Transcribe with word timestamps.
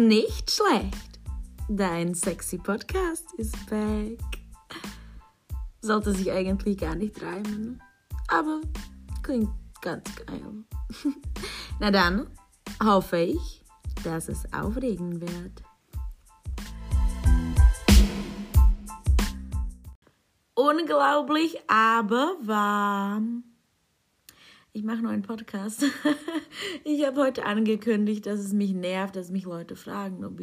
Nicht 0.00 0.50
schlecht. 0.50 1.20
Dein 1.68 2.14
sexy 2.14 2.56
Podcast 2.56 3.26
ist 3.36 3.54
back. 3.68 4.18
Sollte 5.82 6.14
sich 6.14 6.32
eigentlich 6.32 6.78
gar 6.78 6.94
nicht 6.94 7.20
reimen, 7.22 7.82
aber 8.28 8.62
klingt 9.22 9.50
ganz 9.82 10.08
geil. 10.24 10.64
Na 11.80 11.90
dann 11.90 12.28
hoffe 12.82 13.18
ich, 13.18 13.62
dass 14.02 14.30
es 14.30 14.50
aufregend 14.54 15.20
wird. 15.20 15.62
Unglaublich, 20.54 21.58
aber 21.68 22.36
warm. 22.42 23.49
Ich 24.72 24.84
mache 24.84 25.02
noch 25.02 25.10
einen 25.10 25.22
Podcast. 25.22 25.84
ich 26.84 27.04
habe 27.04 27.20
heute 27.20 27.44
angekündigt, 27.44 28.26
dass 28.26 28.38
es 28.38 28.52
mich 28.52 28.72
nervt, 28.72 29.16
dass 29.16 29.30
mich 29.30 29.44
Leute 29.44 29.74
fragen, 29.74 30.24
ob, 30.24 30.40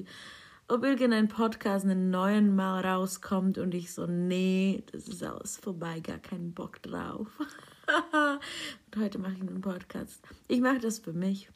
ob 0.68 0.84
irgendein 0.84 1.30
Podcast 1.30 1.86
einen 1.86 2.10
neuen 2.10 2.54
Mal 2.54 2.86
rauskommt 2.86 3.58
und 3.58 3.74
ich 3.74 3.94
so, 3.94 4.06
nee, 4.06 4.84
das 4.92 5.08
ist 5.08 5.24
alles 5.24 5.56
vorbei, 5.56 6.02
gar 6.02 6.18
keinen 6.18 6.54
Bock 6.54 6.82
drauf. 6.82 7.30
und 8.18 9.02
heute 9.02 9.18
mache 9.18 9.36
ich 9.36 9.42
einen 9.42 9.62
Podcast. 9.62 10.22
Ich 10.50 10.60
mache 10.60 10.80
das 10.80 11.00
für 11.00 11.14
mich 11.14 11.50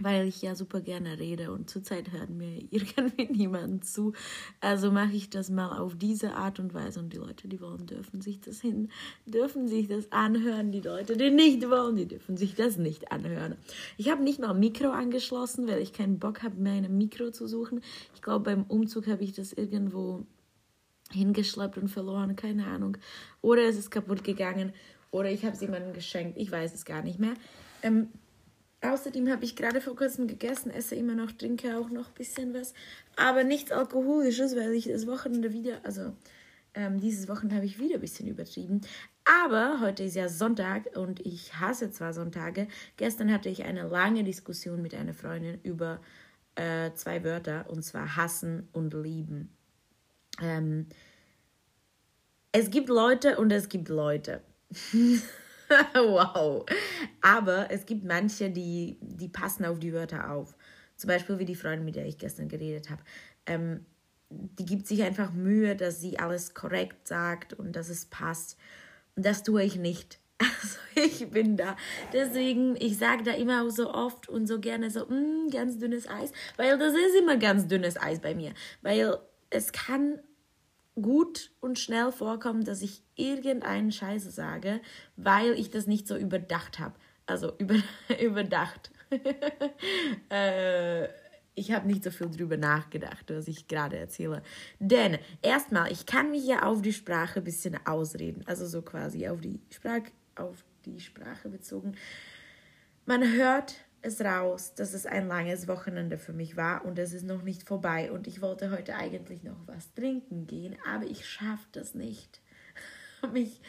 weil 0.00 0.26
ich 0.26 0.42
ja 0.42 0.54
super 0.54 0.80
gerne 0.80 1.18
rede 1.18 1.52
und 1.52 1.70
zurzeit 1.70 2.12
hört 2.12 2.30
mir 2.30 2.62
irgendwie 2.70 3.26
niemand 3.30 3.84
zu. 3.84 4.12
Also 4.60 4.90
mache 4.90 5.12
ich 5.12 5.30
das 5.30 5.50
mal 5.50 5.78
auf 5.78 5.94
diese 5.96 6.34
Art 6.34 6.58
und 6.58 6.74
Weise 6.74 7.00
und 7.00 7.12
die 7.12 7.18
Leute, 7.18 7.48
die 7.48 7.60
wollen, 7.60 7.86
dürfen 7.86 8.20
sich 8.20 8.40
das 8.40 8.60
hin, 8.60 8.90
dürfen 9.26 9.68
sich 9.68 9.88
das 9.88 10.10
anhören. 10.12 10.72
Die 10.72 10.80
Leute, 10.80 11.16
die 11.16 11.30
nicht 11.30 11.68
wollen, 11.70 11.96
die 11.96 12.06
dürfen 12.06 12.36
sich 12.36 12.54
das 12.54 12.76
nicht 12.76 13.12
anhören. 13.12 13.56
Ich 13.96 14.10
habe 14.10 14.22
nicht 14.22 14.40
mal 14.40 14.54
Mikro 14.54 14.90
angeschlossen, 14.90 15.68
weil 15.68 15.80
ich 15.80 15.92
keinen 15.92 16.18
Bock 16.18 16.42
habe, 16.42 16.56
mir 16.56 16.72
ein 16.72 16.96
Mikro 16.96 17.30
zu 17.30 17.46
suchen. 17.46 17.80
Ich 18.14 18.22
glaube, 18.22 18.44
beim 18.44 18.64
Umzug 18.64 19.06
habe 19.06 19.22
ich 19.22 19.32
das 19.32 19.52
irgendwo 19.52 20.26
hingeschleppt 21.12 21.78
und 21.78 21.88
verloren, 21.88 22.36
keine 22.36 22.66
Ahnung. 22.66 22.96
Oder 23.40 23.62
es 23.62 23.76
ist 23.76 23.90
kaputt 23.90 24.24
gegangen 24.24 24.72
oder 25.10 25.30
ich 25.30 25.44
habe 25.44 25.54
es 25.54 25.60
jemandem 25.60 25.92
geschenkt. 25.92 26.38
Ich 26.38 26.50
weiß 26.50 26.74
es 26.74 26.84
gar 26.84 27.02
nicht 27.02 27.18
mehr. 27.18 27.34
Ähm, 27.82 28.08
Außerdem 28.84 29.30
habe 29.30 29.44
ich 29.44 29.56
gerade 29.56 29.80
vor 29.80 29.96
kurzem 29.96 30.26
gegessen, 30.26 30.70
esse 30.70 30.94
immer 30.94 31.14
noch, 31.14 31.32
trinke 31.32 31.78
auch 31.78 31.88
noch 31.88 32.08
ein 32.08 32.14
bisschen 32.14 32.52
was. 32.52 32.74
Aber 33.16 33.42
nichts 33.42 33.72
Alkoholisches, 33.72 34.54
weil 34.56 34.72
ich 34.72 34.88
das 34.88 35.06
Wochenende 35.06 35.52
wieder, 35.52 35.80
also 35.84 36.12
ähm, 36.74 37.00
dieses 37.00 37.28
Wochenende 37.28 37.56
habe 37.56 37.66
ich 37.66 37.78
wieder 37.78 37.94
ein 37.94 38.00
bisschen 38.00 38.28
übertrieben. 38.28 38.82
Aber 39.24 39.80
heute 39.80 40.04
ist 40.04 40.16
ja 40.16 40.28
Sonntag 40.28 40.96
und 40.96 41.24
ich 41.24 41.58
hasse 41.58 41.90
zwar 41.90 42.12
Sonntage. 42.12 42.68
Gestern 42.98 43.32
hatte 43.32 43.48
ich 43.48 43.64
eine 43.64 43.88
lange 43.88 44.22
Diskussion 44.22 44.82
mit 44.82 44.94
einer 44.94 45.14
Freundin 45.14 45.60
über 45.62 46.00
äh, 46.56 46.92
zwei 46.94 47.24
Wörter 47.24 47.70
und 47.70 47.82
zwar 47.82 48.16
hassen 48.16 48.68
und 48.72 48.92
lieben. 48.92 49.48
Ähm, 50.42 50.88
es 52.52 52.70
gibt 52.70 52.90
Leute 52.90 53.38
und 53.38 53.50
es 53.50 53.70
gibt 53.70 53.88
Leute. 53.88 54.42
wow. 55.94 56.64
Aber 57.20 57.70
es 57.70 57.86
gibt 57.86 58.04
manche, 58.04 58.50
die, 58.50 58.98
die 59.00 59.28
passen 59.28 59.64
auf 59.64 59.78
die 59.78 59.92
Wörter 59.92 60.30
auf. 60.30 60.56
Zum 60.96 61.08
Beispiel 61.08 61.38
wie 61.38 61.44
die 61.44 61.54
Freundin, 61.54 61.84
mit 61.84 61.96
der 61.96 62.06
ich 62.06 62.18
gestern 62.18 62.48
geredet 62.48 62.90
habe. 62.90 63.02
Ähm, 63.46 63.84
die 64.30 64.64
gibt 64.64 64.86
sich 64.86 65.02
einfach 65.02 65.32
Mühe, 65.32 65.76
dass 65.76 66.00
sie 66.00 66.18
alles 66.18 66.54
korrekt 66.54 67.06
sagt 67.06 67.52
und 67.52 67.76
dass 67.76 67.88
es 67.88 68.06
passt. 68.06 68.56
Und 69.16 69.24
das 69.24 69.42
tue 69.42 69.62
ich 69.62 69.76
nicht. 69.76 70.18
Also 70.62 70.78
ich 70.94 71.30
bin 71.30 71.56
da. 71.56 71.76
Deswegen, 72.12 72.76
ich 72.76 72.98
sage 72.98 73.22
da 73.22 73.32
immer 73.32 73.70
so 73.70 73.92
oft 73.92 74.28
und 74.28 74.46
so 74.46 74.60
gerne 74.60 74.90
so, 74.90 75.06
mm, 75.06 75.50
ganz 75.50 75.78
dünnes 75.78 76.08
Eis, 76.08 76.32
weil 76.56 76.78
das 76.78 76.92
ist 76.92 77.16
immer 77.18 77.36
ganz 77.36 77.66
dünnes 77.66 78.00
Eis 78.00 78.20
bei 78.20 78.34
mir. 78.34 78.52
Weil 78.82 79.18
es 79.50 79.72
kann 79.72 80.20
gut 81.00 81.50
und 81.60 81.78
schnell 81.78 82.12
vorkommen, 82.12 82.64
dass 82.64 82.82
ich 82.82 83.02
irgendeinen 83.16 83.92
Scheiße 83.92 84.30
sage, 84.30 84.80
weil 85.16 85.52
ich 85.52 85.70
das 85.70 85.86
nicht 85.86 86.06
so 86.06 86.16
überdacht 86.16 86.78
habe. 86.78 86.94
Also 87.26 87.52
über, 87.58 87.76
überdacht. 88.20 88.90
äh, 90.30 91.08
ich 91.56 91.72
habe 91.72 91.86
nicht 91.86 92.02
so 92.02 92.10
viel 92.10 92.30
drüber 92.30 92.56
nachgedacht, 92.56 93.26
was 93.28 93.46
ich 93.46 93.68
gerade 93.68 93.96
erzähle. 93.96 94.42
Denn 94.80 95.18
erstmal, 95.40 95.92
ich 95.92 96.04
kann 96.04 96.30
mich 96.30 96.44
ja 96.44 96.64
auf 96.64 96.82
die 96.82 96.92
Sprache 96.92 97.40
ein 97.40 97.44
bisschen 97.44 97.78
ausreden. 97.86 98.42
Also 98.46 98.66
so 98.66 98.82
quasi 98.82 99.28
auf 99.28 99.40
die 99.40 99.60
Sprache, 99.70 100.10
auf 100.34 100.64
die 100.84 100.98
Sprache 100.98 101.48
bezogen. 101.48 101.96
Man 103.06 103.22
hört 103.32 103.76
es 104.04 104.20
raus, 104.20 104.74
dass 104.74 104.92
es 104.92 105.06
ein 105.06 105.28
langes 105.28 105.66
Wochenende 105.66 106.18
für 106.18 106.32
mich 106.32 106.56
war 106.56 106.84
und 106.84 106.98
es 106.98 107.12
ist 107.12 107.24
noch 107.24 107.42
nicht 107.42 107.66
vorbei 107.66 108.12
und 108.12 108.26
ich 108.26 108.42
wollte 108.42 108.70
heute 108.70 108.94
eigentlich 108.94 109.42
noch 109.42 109.66
was 109.66 109.92
trinken 109.94 110.46
gehen, 110.46 110.76
aber 110.86 111.04
ich 111.04 111.26
schaffe 111.26 111.66
das 111.72 111.94
nicht. 111.94 112.40
mich, 113.32 113.60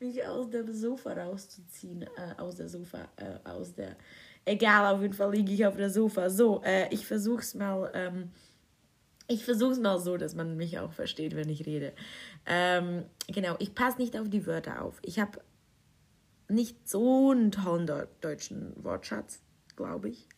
mich 0.00 0.26
aus 0.26 0.50
dem 0.50 0.72
Sofa 0.72 1.12
rauszuziehen, 1.12 2.02
äh, 2.02 2.40
aus 2.40 2.56
der 2.56 2.68
Sofa, 2.68 3.08
äh, 3.16 3.48
aus 3.48 3.74
der, 3.74 3.96
egal, 4.44 4.94
auf 4.94 5.02
jeden 5.02 5.14
Fall 5.14 5.32
liege 5.32 5.52
ich 5.52 5.64
auf 5.64 5.76
der 5.76 5.90
Sofa. 5.90 6.30
So, 6.30 6.62
äh, 6.64 6.92
ich 6.92 7.06
versuch's 7.06 7.54
mal, 7.54 7.90
ähm, 7.94 8.30
ich 9.28 9.44
versuch's 9.44 9.78
mal 9.78 9.98
so, 10.00 10.16
dass 10.16 10.34
man 10.34 10.56
mich 10.56 10.78
auch 10.78 10.92
versteht, 10.92 11.36
wenn 11.36 11.48
ich 11.48 11.66
rede. 11.66 11.92
Ähm, 12.46 13.04
genau, 13.28 13.54
ich 13.58 13.74
passe 13.74 13.98
nicht 13.98 14.18
auf 14.18 14.28
die 14.28 14.46
Wörter 14.46 14.82
auf. 14.82 14.98
Ich 15.02 15.18
habe 15.18 15.40
nicht 16.48 16.88
so 16.88 17.30
einen 17.30 17.52
tollen 17.52 17.88
deutschen 18.20 18.72
Wortschatz 18.82 19.43
glaube 19.76 20.08
ich. 20.08 20.28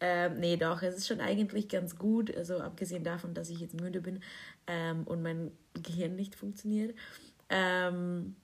Ähm, 0.00 0.40
nee, 0.40 0.56
doch, 0.56 0.82
es 0.82 0.96
ist 0.96 1.08
schon 1.08 1.20
eigentlich 1.20 1.68
ganz 1.68 1.96
gut, 1.96 2.34
also 2.34 2.58
abgesehen 2.58 3.04
davon, 3.04 3.34
dass 3.34 3.50
ich 3.50 3.60
jetzt 3.60 3.80
müde 3.80 4.00
bin 4.00 4.20
ähm, 4.66 5.04
und 5.04 5.22
mein 5.22 5.52
Gehirn 5.74 6.16
nicht 6.16 6.34
funktioniert. 6.34 6.94
Ähm, 7.48 8.36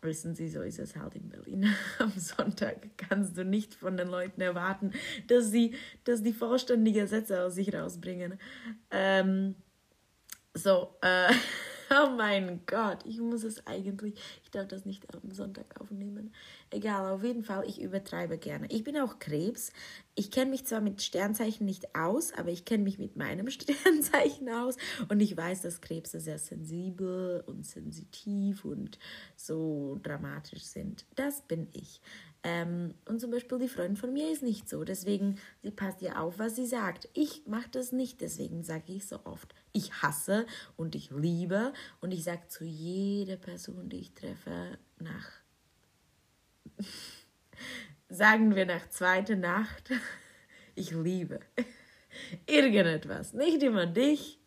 wissen 0.00 0.34
Sie, 0.34 0.48
so 0.48 0.62
ist 0.62 0.78
es 0.78 0.96
halt 0.96 1.14
in 1.14 1.28
Berlin. 1.28 1.68
Am 1.98 2.12
Sonntag 2.16 2.88
kannst 2.96 3.36
du 3.36 3.44
nicht 3.44 3.74
von 3.74 3.96
den 3.96 4.08
Leuten 4.08 4.40
erwarten, 4.40 4.92
dass 5.28 5.50
sie 5.50 5.74
dass 6.04 6.22
die 6.22 6.32
vollständige 6.32 7.06
Sätze 7.06 7.42
aus 7.42 7.54
sich 7.54 7.74
rausbringen. 7.74 8.38
Ähm, 8.90 9.54
so, 10.54 10.96
äh, 11.02 11.32
Oh 11.94 12.10
mein 12.16 12.60
Gott, 12.64 13.04
ich 13.04 13.18
muss 13.18 13.44
es 13.44 13.66
eigentlich, 13.66 14.14
ich 14.41 14.41
darf 14.54 14.68
das 14.68 14.84
nicht 14.84 15.06
am 15.14 15.32
Sonntag 15.32 15.80
aufnehmen. 15.80 16.32
Egal, 16.70 17.10
auf 17.10 17.24
jeden 17.24 17.42
Fall, 17.42 17.64
ich 17.66 17.80
übertreibe 17.80 18.38
gerne. 18.38 18.66
Ich 18.70 18.84
bin 18.84 18.96
auch 18.98 19.18
Krebs. 19.18 19.72
Ich 20.14 20.30
kenne 20.30 20.50
mich 20.50 20.66
zwar 20.66 20.80
mit 20.80 21.02
Sternzeichen 21.02 21.66
nicht 21.66 21.94
aus, 21.96 22.32
aber 22.34 22.50
ich 22.50 22.64
kenne 22.64 22.84
mich 22.84 22.98
mit 22.98 23.16
meinem 23.16 23.50
Sternzeichen 23.50 24.48
aus 24.48 24.76
und 25.08 25.20
ich 25.20 25.36
weiß, 25.36 25.62
dass 25.62 25.80
Krebse 25.80 26.20
sehr 26.20 26.38
sensibel 26.38 27.42
und 27.46 27.66
sensitiv 27.66 28.64
und 28.64 28.98
so 29.36 29.98
dramatisch 30.02 30.64
sind. 30.64 31.06
Das 31.16 31.42
bin 31.42 31.68
ich. 31.72 32.00
Ähm, 32.44 32.94
und 33.06 33.20
zum 33.20 33.30
Beispiel 33.30 33.58
die 33.58 33.68
Freundin 33.68 33.96
von 33.96 34.12
mir 34.12 34.30
ist 34.30 34.42
nicht 34.42 34.68
so. 34.68 34.82
Deswegen, 34.82 35.38
sie 35.62 35.70
passt 35.70 36.02
ja 36.02 36.16
auf, 36.16 36.38
was 36.38 36.56
sie 36.56 36.66
sagt. 36.66 37.08
Ich 37.14 37.46
mache 37.46 37.68
das 37.70 37.92
nicht. 37.92 38.20
Deswegen 38.20 38.64
sage 38.64 38.92
ich 38.92 39.06
so 39.06 39.20
oft, 39.24 39.54
ich 39.72 40.02
hasse 40.02 40.46
und 40.76 40.94
ich 40.94 41.10
liebe. 41.10 41.72
Und 42.00 42.12
ich 42.12 42.24
sage 42.24 42.48
zu 42.48 42.64
jeder 42.64 43.36
Person, 43.36 43.88
die 43.88 44.00
ich 44.00 44.14
treffe, 44.14 44.78
nach, 44.98 45.30
sagen 48.08 48.56
wir 48.56 48.66
nach 48.66 48.88
zweiter 48.90 49.36
Nacht, 49.36 49.90
ich 50.74 50.90
liebe. 50.90 51.40
irgendetwas. 52.46 53.32
Nicht 53.32 53.62
immer 53.62 53.86
dich, 53.86 54.38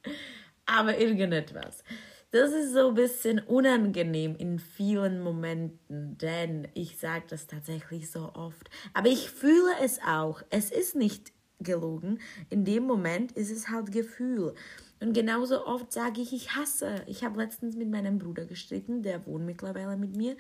aber 0.65 0.97
irgendetwas. 0.97 1.83
Das 2.31 2.51
ist 2.51 2.73
so 2.73 2.89
ein 2.89 2.95
bisschen 2.95 3.39
unangenehm 3.39 4.35
in 4.35 4.59
vielen 4.59 5.21
Momenten, 5.21 6.17
denn 6.17 6.67
ich 6.73 6.97
sage 6.97 7.25
das 7.29 7.47
tatsächlich 7.47 8.11
so 8.11 8.33
oft. 8.33 8.69
Aber 8.93 9.07
ich 9.07 9.29
fühle 9.29 9.71
es 9.81 9.99
auch. 10.05 10.41
Es 10.49 10.69
ist 10.71 10.95
nicht 10.95 11.31
gelogen. 11.61 12.19
In 12.49 12.65
dem 12.65 12.83
Moment 12.83 13.31
ist 13.31 13.51
es 13.51 13.69
halt 13.69 13.91
Gefühl. 13.91 14.53
Und 14.99 15.13
genauso 15.13 15.65
oft 15.65 15.91
sage 15.91 16.21
ich, 16.21 16.33
ich 16.33 16.55
hasse. 16.55 17.03
Ich 17.07 17.23
habe 17.23 17.39
letztens 17.39 17.75
mit 17.75 17.89
meinem 17.89 18.17
Bruder 18.17 18.45
gestritten, 18.45 19.03
der 19.03 19.25
wohnt 19.25 19.45
mittlerweile 19.45 19.97
mit 19.97 20.15
mir. 20.15 20.35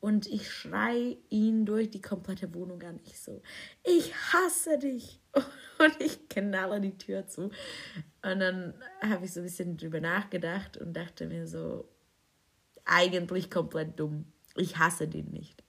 Und 0.00 0.26
ich 0.26 0.50
schrei 0.50 1.18
ihn 1.28 1.66
durch 1.66 1.90
die 1.90 2.00
komplette 2.00 2.54
Wohnung 2.54 2.82
an. 2.82 3.00
Ich 3.04 3.20
so, 3.20 3.42
ich 3.84 4.14
hasse 4.14 4.78
dich. 4.78 5.20
Und 5.78 6.00
ich 6.00 6.28
knalle 6.28 6.80
die 6.80 6.98
Tür 6.98 7.26
zu. 7.26 7.50
Und 8.22 8.40
dann 8.40 8.74
habe 9.00 9.24
ich 9.24 9.32
so 9.32 9.40
ein 9.40 9.44
bisschen 9.44 9.76
drüber 9.76 10.00
nachgedacht 10.00 10.76
und 10.76 10.92
dachte 10.92 11.26
mir 11.26 11.46
so, 11.46 11.88
eigentlich 12.84 13.48
komplett 13.48 13.98
dumm. 14.00 14.24
Ich 14.56 14.76
hasse 14.78 15.06
den 15.06 15.30
nicht. 15.30 15.62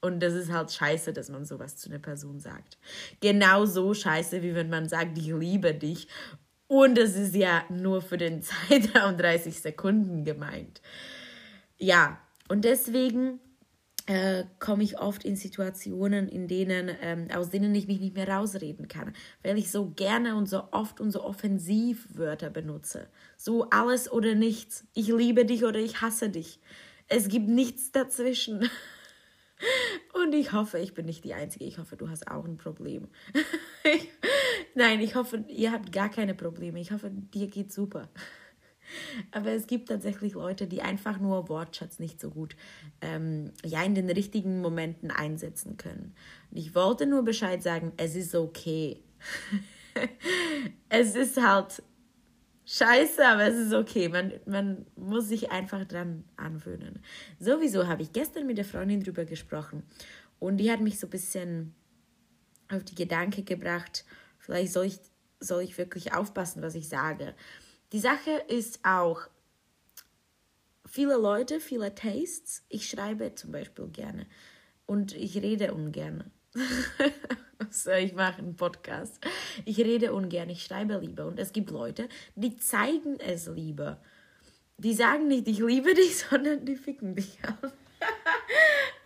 Und 0.00 0.20
das 0.20 0.32
ist 0.32 0.50
halt 0.50 0.72
scheiße, 0.72 1.12
dass 1.12 1.28
man 1.28 1.44
sowas 1.44 1.76
zu 1.76 1.90
einer 1.90 1.98
Person 1.98 2.40
sagt. 2.40 2.78
Genauso 3.20 3.92
scheiße, 3.92 4.42
wie 4.42 4.54
wenn 4.54 4.70
man 4.70 4.88
sagt, 4.88 5.18
ich 5.18 5.26
liebe 5.26 5.74
dich. 5.74 6.08
Und 6.66 6.96
es 6.96 7.16
ist 7.16 7.34
ja 7.34 7.64
nur 7.68 8.00
für 8.00 8.16
den 8.16 8.42
Zeitraum 8.68 9.18
30 9.18 9.60
Sekunden 9.60 10.24
gemeint. 10.24 10.80
Ja, 11.76 12.18
und 12.48 12.64
deswegen 12.64 13.40
äh, 14.06 14.44
komme 14.58 14.82
ich 14.82 14.98
oft 14.98 15.24
in 15.24 15.36
Situationen, 15.36 16.28
in 16.28 16.48
denen, 16.48 16.90
ähm, 17.00 17.28
aus 17.34 17.50
denen 17.50 17.74
ich 17.74 17.86
mich 17.86 18.00
nicht 18.00 18.14
mehr 18.14 18.28
rausreden 18.28 18.88
kann, 18.88 19.14
weil 19.42 19.58
ich 19.58 19.70
so 19.70 19.90
gerne 19.90 20.36
und 20.36 20.48
so 20.48 20.68
oft 20.72 21.00
und 21.00 21.10
so 21.10 21.22
offensiv 21.22 22.06
Wörter 22.14 22.50
benutze. 22.50 23.08
So 23.36 23.68
alles 23.70 24.10
oder 24.10 24.34
nichts. 24.34 24.84
Ich 24.94 25.08
liebe 25.08 25.44
dich 25.44 25.64
oder 25.64 25.78
ich 25.78 26.00
hasse 26.00 26.30
dich. 26.30 26.60
Es 27.08 27.28
gibt 27.28 27.48
nichts 27.48 27.90
dazwischen. 27.92 28.68
Und 30.14 30.34
ich 30.34 30.52
hoffe, 30.52 30.78
ich 30.78 30.94
bin 30.94 31.06
nicht 31.06 31.24
die 31.24 31.34
Einzige. 31.34 31.64
Ich 31.64 31.78
hoffe, 31.78 31.96
du 31.96 32.08
hast 32.08 32.28
auch 32.28 32.44
ein 32.44 32.56
Problem. 32.56 33.08
Nein, 34.74 35.00
ich 35.00 35.14
hoffe, 35.14 35.44
ihr 35.48 35.72
habt 35.72 35.92
gar 35.92 36.08
keine 36.08 36.34
Probleme. 36.34 36.80
Ich 36.80 36.92
hoffe, 36.92 37.10
dir 37.10 37.48
geht 37.48 37.72
super. 37.72 38.08
Aber 39.30 39.50
es 39.50 39.66
gibt 39.66 39.88
tatsächlich 39.88 40.34
Leute, 40.34 40.66
die 40.66 40.82
einfach 40.82 41.18
nur 41.18 41.48
Wortschatz 41.48 41.98
nicht 41.98 42.20
so 42.20 42.30
gut 42.30 42.56
ähm, 43.00 43.52
ja, 43.64 43.82
in 43.82 43.94
den 43.94 44.10
richtigen 44.10 44.60
Momenten 44.60 45.10
einsetzen 45.10 45.76
können. 45.76 46.14
Und 46.50 46.56
ich 46.56 46.74
wollte 46.74 47.06
nur 47.06 47.22
Bescheid 47.24 47.62
sagen, 47.62 47.92
es 47.96 48.16
ist 48.16 48.34
okay. 48.34 49.00
es 50.88 51.14
ist 51.14 51.40
halt 51.40 51.82
scheiße, 52.66 53.26
aber 53.26 53.48
es 53.48 53.56
ist 53.56 53.74
okay. 53.74 54.08
Man, 54.08 54.32
man 54.46 54.86
muss 54.96 55.28
sich 55.28 55.50
einfach 55.50 55.84
dran 55.84 56.24
anwöhnen. 56.36 57.00
Sowieso 57.38 57.86
habe 57.86 58.02
ich 58.02 58.12
gestern 58.12 58.46
mit 58.46 58.58
der 58.58 58.64
Freundin 58.64 59.02
drüber 59.02 59.24
gesprochen 59.24 59.82
und 60.38 60.58
die 60.58 60.70
hat 60.70 60.80
mich 60.80 60.98
so 60.98 61.06
ein 61.06 61.10
bisschen 61.10 61.74
auf 62.70 62.84
die 62.84 62.94
Gedanke 62.94 63.42
gebracht, 63.42 64.04
vielleicht 64.38 64.72
soll 64.72 64.86
ich, 64.86 65.00
soll 65.40 65.62
ich 65.62 65.76
wirklich 65.78 66.14
aufpassen, 66.14 66.62
was 66.62 66.74
ich 66.74 66.88
sage. 66.88 67.34
Die 67.92 67.98
Sache 67.98 68.30
ist 68.46 68.78
auch, 68.84 69.22
viele 70.86 71.16
Leute, 71.16 71.58
viele 71.58 71.92
Tastes. 71.92 72.64
Ich 72.68 72.88
schreibe 72.88 73.34
zum 73.34 73.50
Beispiel 73.50 73.88
gerne 73.88 74.26
und 74.86 75.12
ich 75.14 75.36
rede 75.36 75.74
ungern. 75.74 76.30
so, 77.70 77.90
ich 77.90 78.12
mache 78.14 78.38
einen 78.38 78.54
Podcast. 78.54 79.18
Ich 79.64 79.78
rede 79.78 80.12
ungern, 80.12 80.50
ich 80.50 80.62
schreibe 80.62 80.98
lieber. 80.98 81.26
Und 81.26 81.40
es 81.40 81.52
gibt 81.52 81.70
Leute, 81.70 82.08
die 82.36 82.56
zeigen 82.56 83.18
es 83.18 83.48
lieber. 83.48 84.00
Die 84.78 84.94
sagen 84.94 85.26
nicht, 85.26 85.48
ich 85.48 85.58
liebe 85.58 85.92
dich, 85.92 86.18
sondern 86.30 86.64
die 86.64 86.76
ficken 86.76 87.16
dich 87.16 87.38
auf. 87.44 87.72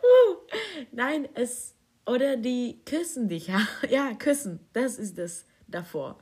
uh, 0.02 0.36
nein, 0.92 1.26
es. 1.34 1.74
Oder 2.06 2.36
die 2.36 2.82
küssen 2.84 3.28
dich. 3.28 3.50
Ja, 3.88 4.12
küssen. 4.18 4.60
Das 4.74 4.98
ist 4.98 5.16
das 5.16 5.46
davor 5.66 6.18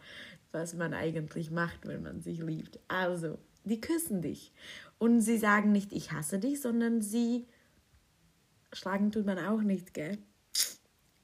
was 0.53 0.75
man 0.75 0.95
eigentlich 0.95 1.51
macht, 1.51 1.87
wenn 1.87 2.03
man 2.03 2.21
sich 2.21 2.41
liebt. 2.41 2.79
Also, 2.89 3.39
die 3.65 3.81
küssen 3.81 4.23
dich. 4.23 4.53
Und 4.99 5.21
sie 5.21 5.39
sagen 5.39 5.73
nicht, 5.73 5.93
ich 5.93 6.13
hasse 6.13 6.39
dich, 6.39 6.61
sondern 6.61 7.03
sie 7.03 7.47
schlagen 8.73 9.11
tut 9.11 9.27
man 9.27 9.39
auch 9.39 9.63
nicht, 9.63 9.95
gell? 9.95 10.19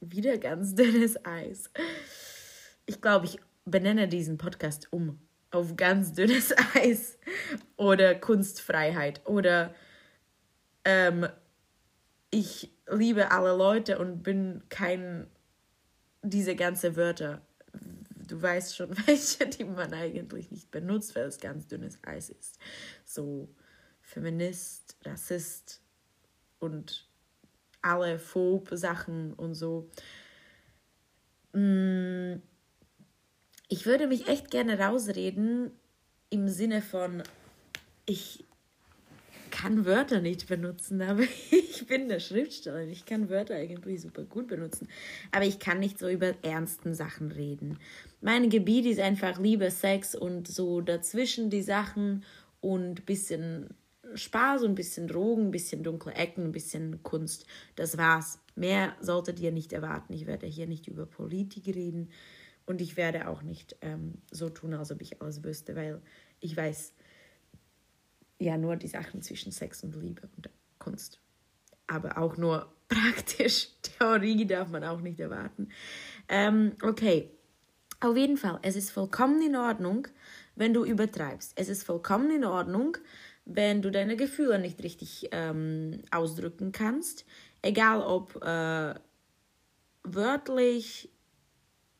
Wieder 0.01 0.39
ganz 0.39 0.75
dünnes 0.75 1.25
Eis. 1.25 1.71
Ich 2.87 3.01
glaube, 3.01 3.27
ich 3.27 3.39
benenne 3.65 4.09
diesen 4.09 4.39
Podcast 4.39 4.93
um 4.93 5.19
auf 5.51 5.77
ganz 5.77 6.13
dünnes 6.13 6.55
Eis 6.75 7.19
oder 7.77 8.15
Kunstfreiheit 8.15 9.27
oder 9.27 9.75
ähm, 10.85 11.27
ich 12.31 12.73
liebe 12.91 13.31
alle 13.31 13.57
Leute 13.57 13.99
und 13.99 14.23
bin 14.23 14.63
kein 14.69 15.27
diese 16.23 16.57
ganze 16.57 16.97
Wörter 16.97 17.41
du 18.29 18.41
weißt 18.41 18.77
schon, 18.77 18.97
welche, 19.07 19.47
die 19.47 19.65
man 19.65 19.93
eigentlich 19.93 20.51
nicht 20.51 20.71
benutzt, 20.71 21.17
weil 21.17 21.25
es 21.25 21.41
ganz 21.41 21.67
dünnes 21.67 21.99
Eis 22.03 22.31
ist. 22.31 22.59
So 23.05 23.49
Feminist, 24.01 24.97
Rassist 25.05 25.83
und 26.61 27.09
alle 27.83 28.19
Phob-Sachen 28.19 29.35
und 29.35 29.55
so. 29.55 29.91
Mm, 31.53 32.37
ich 33.69 33.87
würde 33.87 34.07
mich 34.07 34.29
echt 34.29 34.51
gerne 34.51 34.79
rausreden 34.79 35.71
im 36.31 36.49
Sinne 36.49 36.83
von, 36.83 37.23
ich 38.07 38.48
kann 39.51 39.85
Wörter 39.85 40.21
nicht 40.21 40.49
benutzen, 40.49 41.03
aber 41.03 41.23
ich 41.51 41.87
bin 41.87 42.03
eine 42.03 42.21
Schriftstellerin. 42.21 42.91
Ich 42.91 43.05
kann 43.07 43.29
Wörter 43.29 43.55
eigentlich 43.55 44.03
super 44.03 44.23
gut 44.23 44.49
benutzen. 44.49 44.89
Aber 45.33 45.45
ich 45.45 45.59
kann 45.59 45.81
nicht 45.81 45.99
so 45.99 46.09
über 46.09 46.35
ernsten 46.43 46.95
Sachen 46.95 47.33
reden. 47.33 47.79
Mein 48.21 48.51
Gebiet 48.51 48.87
ist 48.87 49.01
einfach 49.01 49.39
Liebe, 49.39 49.71
Sex 49.71 50.15
und 50.15 50.49
so 50.49 50.81
dazwischen 50.81 51.51
die 51.51 51.63
Sachen 51.63 52.25
und 52.61 53.07
bisschen 53.07 53.69
Spaß 54.15 54.63
und 54.63 54.75
bisschen 54.75 55.07
Drogen, 55.07 55.51
bisschen 55.51 55.83
dunkle 55.83 56.15
Ecken, 56.15 56.53
bisschen 56.53 57.03
Kunst. 57.03 57.47
Das 57.77 57.99
war's. 57.99 58.41
Mehr 58.55 58.97
solltet 59.01 59.39
ihr 59.41 59.53
nicht 59.53 59.73
erwarten. 59.73 60.13
Ich 60.13 60.27
werde 60.27 60.47
hier 60.47 60.67
nicht 60.67 60.89
über 60.89 61.07
Politik 61.07 61.67
reden 61.67 62.11
und 62.67 62.81
ich 62.81 62.97
werde 62.97 63.29
auch 63.29 63.43
nicht 63.43 63.77
ähm, 63.83 64.15
so 64.31 64.49
tun, 64.49 64.75
als 64.75 64.91
ob 64.91 65.01
ich 65.01 65.23
alles 65.23 65.45
wüsste, 65.45 65.77
weil 65.77 66.01
ich 66.41 66.57
weiß, 66.57 66.93
ja 68.39 68.57
nur 68.57 68.77
die 68.77 68.89
Sachen 68.89 69.23
zwischen 69.23 69.53
Sex 69.53 69.83
und 69.83 69.95
Liebe 69.97 70.29
und 70.37 70.51
Kunst. 70.79 71.21
Aber 71.87 72.19
auch 72.19 72.37
nur 72.37 72.73
praktisch. 72.89 73.69
Theorie 73.83 74.47
darf 74.47 74.69
man 74.69 74.85
auch 74.85 75.01
nicht 75.01 75.21
erwarten. 75.21 75.69
Ähm, 76.29 76.73
okay, 76.83 77.31
auf 78.01 78.17
jeden 78.17 78.37
Fall, 78.37 78.61
es 78.63 78.77
ist 78.77 78.91
vollkommen 78.91 79.43
in 79.43 79.57
Ordnung, 79.57 80.07
wenn 80.55 80.73
du 80.73 80.85
übertreibst. 80.85 81.53
Es 81.57 81.69
ist 81.69 81.83
vollkommen 81.83 82.31
in 82.31 82.45
Ordnung, 82.45 82.97
wenn 83.45 83.83
du 83.83 83.91
deine 83.91 84.17
Gefühle 84.17 84.59
nicht 84.59 84.83
richtig 84.85 85.29
ähm, 85.33 86.03
ausdrücken 86.11 86.71
kannst. 86.71 87.25
Egal 87.61 88.03
ob 88.03 88.37
äh, 88.45 88.95
wörtlich 90.05 91.11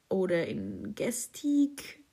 oder 0.09 0.47
in 0.47 0.95
Gestik 0.95 2.05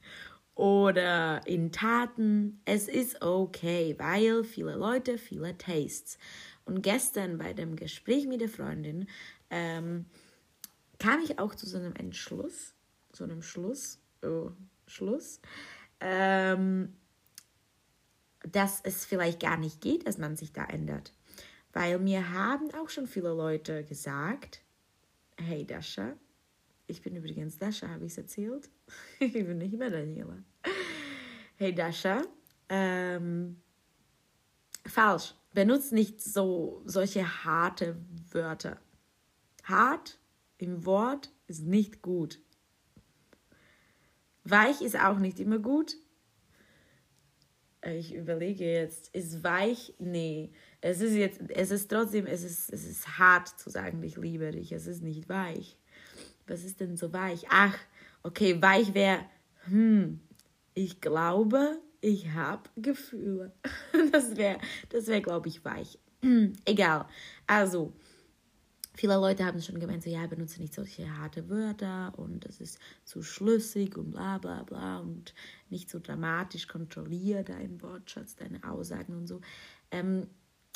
oder 0.56 1.46
in 1.46 1.72
Taten. 1.72 2.62
Es 2.66 2.88
ist 2.88 3.22
okay, 3.22 3.96
weil 4.00 4.44
viele 4.44 4.76
Leute, 4.76 5.18
viele 5.18 5.58
Tastes. 5.58 6.18
Und 6.64 6.82
gestern 6.82 7.38
bei 7.38 7.54
dem 7.54 7.76
Gespräch 7.76 8.26
mit 8.26 8.42
der 8.42 8.50
Freundin 8.50 9.08
ähm, 9.50 10.06
kam 10.98 11.22
ich 11.22 11.38
auch 11.38 11.54
zu 11.54 11.68
so 11.68 11.78
einem 11.78 11.94
Entschluss, 11.94 12.74
so 13.12 13.24
einem 13.24 13.42
Schluss, 13.42 14.00
oh, 14.24 14.52
Schluss, 14.88 15.42
ähm, 16.00 16.96
dass 18.50 18.82
es 18.82 19.06
vielleicht 19.06 19.40
gar 19.40 19.58
nicht 19.58 19.82
geht, 19.82 20.08
dass 20.08 20.18
man 20.18 20.36
sich 20.36 20.54
da 20.54 20.66
ändert. 20.66 21.14
Weil 21.74 22.00
mir 22.00 22.32
haben 22.32 22.74
auch 22.74 22.90
schon 22.90 23.08
viele 23.08 23.34
Leute 23.34 23.84
gesagt, 23.84 24.62
hey 25.38 25.66
Dasha, 25.66 26.14
ich 26.88 27.02
bin 27.02 27.16
übrigens 27.16 27.58
Dasha, 27.58 27.90
habe 27.90 28.06
ich 28.06 28.14
es 28.14 28.18
erzählt? 28.18 28.70
ich 29.20 29.34
bin 29.34 29.58
nicht 29.58 29.78
mehr 29.78 29.90
Daniela. 29.90 30.38
Hey 31.56 31.74
Dasha, 31.74 32.22
ähm, 32.70 33.62
falsch. 34.86 35.36
Benutzt 35.54 35.94
nicht 35.94 36.22
so 36.22 36.82
solche 36.86 37.46
harte 37.46 37.96
Wörter. 38.32 38.80
Hart 39.64 40.20
im 40.58 40.86
Wort 40.86 41.32
ist 41.48 41.64
nicht 41.64 42.02
gut. 42.02 42.40
Weich 44.44 44.82
ist 44.82 45.00
auch 45.00 45.18
nicht 45.18 45.40
immer 45.40 45.60
gut. 45.60 45.96
Ich 47.82 48.14
überlege 48.14 48.66
jetzt, 48.66 49.16
ist 49.16 49.44
weich? 49.44 49.94
Nee. 50.00 50.52
Es 50.82 51.00
ist 51.02 51.14
jetzt, 51.14 51.40
es 51.50 51.72
ist 51.72 51.90
trotzdem, 51.90 52.26
es 52.26 52.44
ist, 52.44 52.74
es 52.74 52.84
ist 52.84 53.18
hart 53.18 53.48
zu 53.48 53.70
sagen, 53.70 54.04
ich 54.04 54.18
liebe 54.18 54.52
dich. 54.52 54.72
Es 54.72 54.88
ist 54.88 55.02
nicht 55.02 55.30
weich 55.30 55.78
was 56.48 56.64
ist 56.64 56.80
denn 56.80 56.98
so 56.98 57.12
weich? 57.14 57.46
Ach, 57.50 57.78
okay, 58.26 58.60
weich 58.62 58.94
wäre, 58.94 59.20
hm, 59.66 60.20
ich 60.74 61.00
glaube, 61.00 61.80
ich 62.02 62.32
habe 62.32 62.70
Gefühle. 62.76 63.54
Das 64.12 64.36
wäre, 64.36 64.60
das 64.90 65.08
wäre, 65.08 65.22
glaube 65.22 65.48
ich, 65.48 65.64
weich. 65.64 66.00
Egal. 66.66 67.06
Also, 67.48 67.94
viele 68.96 69.16
Leute 69.16 69.46
haben 69.46 69.62
schon 69.62 69.80
gemeint, 69.80 70.04
so, 70.04 70.10
ja, 70.10 70.26
benutze 70.26 70.60
nicht 70.60 70.74
solche 70.74 71.18
harte 71.18 71.50
Wörter 71.50 72.14
und 72.18 72.46
das 72.46 72.60
ist 72.60 72.80
zu 73.04 73.22
schlüssig 73.22 73.98
und 73.98 74.12
bla 74.12 74.38
bla 74.40 74.64
bla 74.64 75.00
und 75.00 75.34
nicht 75.70 75.90
so 75.90 76.00
dramatisch, 76.00 76.68
kontrolliere 76.68 77.44
deinen 77.44 77.82
Wortschatz, 77.82 78.36
deine 78.36 78.64
Aussagen 78.64 79.16
und 79.16 79.28
so. 79.28 79.42
Ähm, 79.92 80.28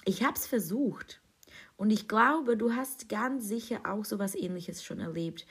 ich 0.06 0.24
habe 0.24 0.36
es 0.36 0.46
versucht. 0.46 1.22
Und 1.78 1.90
ich 1.90 2.08
glaube, 2.08 2.58
du 2.58 2.74
hast 2.74 3.10
ganz 3.10 3.48
sicher 3.48 3.82
auch 3.86 4.06
so 4.06 4.20
was 4.20 4.36
ähnliches 4.36 4.84
schon 4.84 5.00
erlebt, 5.00 5.48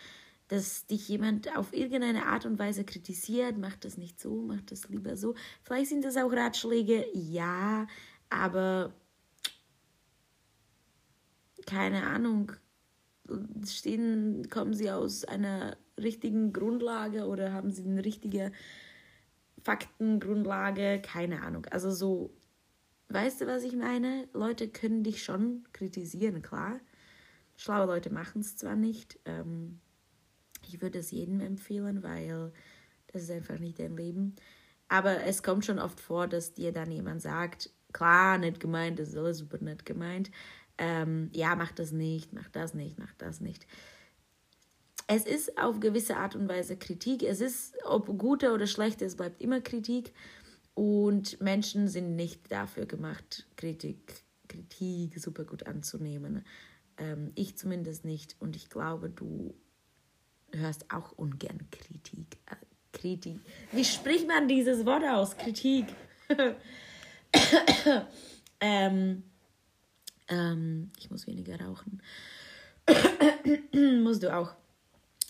dass 0.48 0.86
dich 0.86 1.08
jemand 1.08 1.56
auf 1.56 1.72
irgendeine 1.72 2.26
Art 2.26 2.46
und 2.46 2.58
Weise 2.58 2.84
kritisiert, 2.84 3.58
macht 3.58 3.84
das 3.84 3.98
nicht 3.98 4.20
so, 4.20 4.42
macht 4.42 4.70
das 4.72 4.88
lieber 4.88 5.16
so. 5.16 5.34
Vielleicht 5.62 5.90
sind 5.90 6.04
das 6.04 6.16
auch 6.16 6.32
Ratschläge, 6.32 7.06
ja, 7.12 7.86
aber 8.30 8.94
keine 11.66 12.06
Ahnung, 12.06 12.52
stehen, 13.66 14.48
kommen 14.48 14.72
sie 14.72 14.90
aus 14.90 15.24
einer 15.24 15.76
richtigen 15.98 16.52
Grundlage 16.52 17.26
oder 17.26 17.52
haben 17.52 17.70
sie 17.70 17.84
eine 17.84 18.04
richtige 18.04 18.52
Faktengrundlage, 19.62 21.02
keine 21.02 21.42
Ahnung. 21.42 21.66
Also 21.66 21.90
so 21.90 22.32
Weißt 23.10 23.40
du, 23.40 23.46
was 23.46 23.64
ich 23.64 23.74
meine? 23.74 24.28
Leute 24.34 24.68
können 24.68 25.02
dich 25.02 25.24
schon 25.24 25.64
kritisieren, 25.72 26.42
klar. 26.42 26.78
Schlaue 27.56 27.86
Leute 27.86 28.10
machen 28.12 28.42
es 28.42 28.56
zwar 28.56 28.76
nicht. 28.76 29.18
Ähm, 29.24 29.80
ich 30.68 30.80
würde 30.80 30.98
es 30.98 31.10
jedem 31.10 31.40
empfehlen, 31.40 32.02
weil 32.02 32.52
das 33.12 33.22
ist 33.22 33.30
einfach 33.30 33.58
nicht 33.58 33.78
dein 33.78 33.96
Leben. 33.96 34.34
Aber 34.88 35.24
es 35.24 35.42
kommt 35.42 35.64
schon 35.64 35.78
oft 35.78 36.00
vor, 36.00 36.26
dass 36.26 36.54
dir 36.54 36.72
dann 36.72 36.90
jemand 36.90 37.20
sagt, 37.20 37.70
klar, 37.92 38.38
nicht 38.38 38.60
gemeint, 38.60 38.98
das 38.98 39.10
ist 39.10 39.16
alles 39.16 39.38
super 39.38 39.58
nett 39.60 39.84
gemeint. 39.84 40.30
Ähm, 40.78 41.30
ja, 41.32 41.54
mach 41.56 41.72
das 41.72 41.92
nicht, 41.92 42.32
mach 42.32 42.48
das 42.48 42.74
nicht, 42.74 42.98
mach 42.98 43.12
das 43.14 43.40
nicht. 43.40 43.66
Es 45.06 45.24
ist 45.24 45.58
auf 45.58 45.80
gewisse 45.80 46.16
Art 46.16 46.36
und 46.36 46.48
Weise 46.48 46.76
Kritik. 46.76 47.22
Es 47.22 47.40
ist, 47.40 47.76
ob 47.84 48.06
gute 48.18 48.52
oder 48.52 48.66
schlechte, 48.66 49.04
es 49.04 49.16
bleibt 49.16 49.40
immer 49.40 49.60
Kritik. 49.60 50.12
Und 50.74 51.40
Menschen 51.40 51.88
sind 51.88 52.14
nicht 52.14 52.52
dafür 52.52 52.86
gemacht, 52.86 53.48
Kritik, 53.56 54.22
Kritik 54.48 55.18
super 55.18 55.44
gut 55.44 55.66
anzunehmen. 55.66 56.44
Ähm, 56.98 57.32
ich 57.34 57.56
zumindest 57.56 58.04
nicht. 58.04 58.36
Und 58.38 58.54
ich 58.54 58.70
glaube, 58.70 59.10
du 59.10 59.54
hörst 60.58 60.90
auch 60.92 61.12
ungern 61.12 61.70
Kritik. 61.70 62.38
Äh, 62.46 62.56
Kritik. 62.92 63.40
Wie 63.72 63.84
spricht 63.84 64.26
man 64.26 64.48
dieses 64.48 64.84
Wort 64.84 65.04
aus? 65.04 65.36
Kritik. 65.36 65.86
ähm, 68.60 69.22
ähm, 70.28 70.90
ich 70.98 71.10
muss 71.10 71.26
weniger 71.26 71.60
rauchen. 71.60 72.02
Musst 74.02 74.22
du 74.22 74.34
auch. 74.34 74.54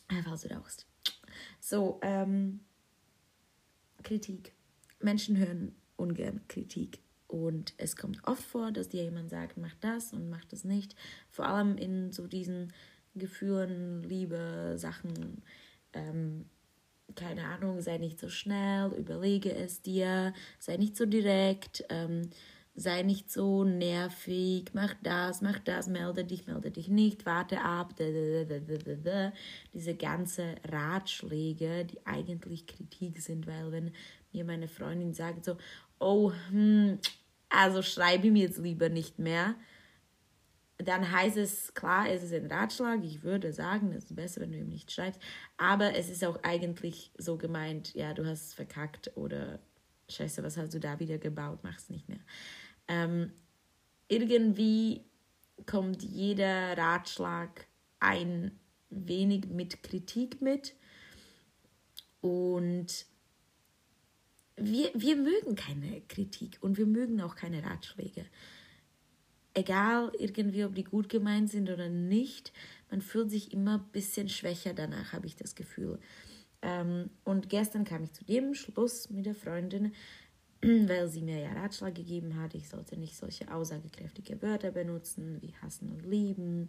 Äh, 0.08 0.22
falls 0.24 0.42
du 0.42 0.54
rauchst. 0.54 0.86
So, 1.60 1.98
ähm, 2.02 2.60
Kritik. 4.02 4.52
Menschen 5.00 5.36
hören 5.36 5.74
ungern 5.96 6.40
Kritik. 6.48 7.00
Und 7.26 7.74
es 7.76 7.96
kommt 7.96 8.26
oft 8.26 8.42
vor, 8.42 8.72
dass 8.72 8.88
dir 8.88 9.04
jemand 9.04 9.28
sagt, 9.28 9.58
mach 9.58 9.74
das 9.80 10.14
und 10.14 10.30
mach 10.30 10.44
das 10.46 10.64
nicht. 10.64 10.96
Vor 11.30 11.46
allem 11.46 11.76
in 11.76 12.10
so 12.10 12.26
diesen 12.26 12.72
Gefühlen, 13.18 14.02
Liebe, 14.02 14.74
Sachen. 14.76 15.42
Ähm, 15.92 16.46
keine 17.14 17.44
Ahnung, 17.44 17.80
sei 17.80 17.98
nicht 17.98 18.20
so 18.20 18.28
schnell, 18.28 18.92
überlege 18.92 19.52
es 19.54 19.82
dir, 19.82 20.32
sei 20.58 20.76
nicht 20.76 20.96
so 20.96 21.06
direkt, 21.06 21.84
ähm, 21.88 22.30
sei 22.74 23.02
nicht 23.02 23.30
so 23.30 23.64
nervig, 23.64 24.70
mach 24.72 24.94
das, 25.02 25.42
mach 25.42 25.58
das, 25.58 25.88
melde 25.88 26.24
dich, 26.24 26.46
melde 26.46 26.70
dich 26.70 26.88
nicht, 26.88 27.26
warte 27.26 27.60
ab, 27.60 27.94
diese 27.98 29.96
ganze 29.96 30.54
Ratschläge, 30.64 31.86
die 31.86 32.06
eigentlich 32.06 32.66
Kritik 32.66 33.20
sind, 33.20 33.46
weil 33.46 33.72
wenn 33.72 33.90
mir 34.32 34.44
meine 34.44 34.68
Freundin 34.68 35.12
sagt 35.12 35.44
so, 35.44 35.56
oh, 35.98 36.32
hm, 36.50 36.98
also 37.48 37.82
schreibe 37.82 38.30
mir 38.30 38.44
jetzt 38.44 38.58
lieber 38.58 38.88
nicht 38.88 39.18
mehr, 39.18 39.56
dann 40.78 41.10
heißt 41.10 41.36
es, 41.36 41.74
klar, 41.74 42.08
es 42.08 42.22
ist 42.22 42.32
ein 42.32 42.46
Ratschlag, 42.46 43.02
ich 43.02 43.22
würde 43.22 43.52
sagen, 43.52 43.92
es 43.92 44.04
ist 44.04 44.16
besser, 44.16 44.40
wenn 44.40 44.52
du 44.52 44.58
ihm 44.58 44.68
nicht 44.68 44.92
schreibst, 44.92 45.20
aber 45.56 45.94
es 45.96 46.08
ist 46.08 46.24
auch 46.24 46.42
eigentlich 46.44 47.10
so 47.18 47.36
gemeint, 47.36 47.94
ja, 47.94 48.14
du 48.14 48.24
hast 48.24 48.54
verkackt 48.54 49.10
oder 49.16 49.58
scheiße, 50.08 50.42
was 50.42 50.56
hast 50.56 50.74
du 50.74 50.80
da 50.80 51.00
wieder 51.00 51.18
gebaut, 51.18 51.58
mach 51.62 51.76
es 51.76 51.90
nicht 51.90 52.08
mehr. 52.08 52.20
Ähm, 52.86 53.32
irgendwie 54.06 55.04
kommt 55.66 56.02
jeder 56.02 56.78
Ratschlag 56.78 57.66
ein 57.98 58.52
wenig 58.90 59.46
mit 59.46 59.82
Kritik 59.82 60.40
mit 60.40 60.74
und 62.20 63.06
wir, 64.56 64.90
wir 64.94 65.16
mögen 65.16 65.56
keine 65.56 66.00
Kritik 66.02 66.58
und 66.60 66.78
wir 66.78 66.86
mögen 66.86 67.20
auch 67.20 67.36
keine 67.36 67.64
Ratschläge. 67.64 68.24
Egal 69.58 70.12
irgendwie, 70.16 70.62
ob 70.62 70.76
die 70.76 70.84
gut 70.84 71.08
gemeint 71.08 71.50
sind 71.50 71.68
oder 71.68 71.88
nicht, 71.88 72.52
man 72.92 73.00
fühlt 73.00 73.28
sich 73.28 73.52
immer 73.52 73.78
ein 73.78 73.90
bisschen 73.90 74.28
schwächer 74.28 74.72
danach, 74.72 75.12
habe 75.12 75.26
ich 75.26 75.34
das 75.34 75.56
Gefühl. 75.56 75.98
Ähm, 76.62 77.10
und 77.24 77.48
gestern 77.48 77.84
kam 77.84 78.04
ich 78.04 78.12
zu 78.12 78.24
dem 78.24 78.54
Schluss 78.54 79.10
mit 79.10 79.26
der 79.26 79.34
Freundin, 79.34 79.94
weil 80.62 81.08
sie 81.08 81.22
mir 81.22 81.40
ja 81.40 81.52
Ratschlag 81.54 81.96
gegeben 81.96 82.40
hat, 82.40 82.54
ich 82.54 82.68
sollte 82.68 82.96
nicht 82.96 83.16
solche 83.16 83.52
aussagekräftige 83.52 84.40
Wörter 84.42 84.70
benutzen 84.70 85.42
wie 85.42 85.56
hassen 85.60 85.90
und 85.90 86.06
lieben, 86.06 86.68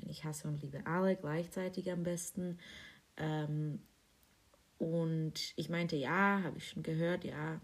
denn 0.00 0.08
ich 0.08 0.24
hasse 0.24 0.48
und 0.48 0.62
liebe 0.62 0.86
alle 0.86 1.16
gleichzeitig 1.16 1.92
am 1.92 2.02
besten. 2.02 2.58
Ähm, 3.18 3.80
und 4.78 5.52
ich 5.56 5.68
meinte, 5.68 5.96
ja, 5.96 6.40
habe 6.42 6.56
ich 6.56 6.70
schon 6.70 6.82
gehört, 6.82 7.24
ja, 7.24 7.60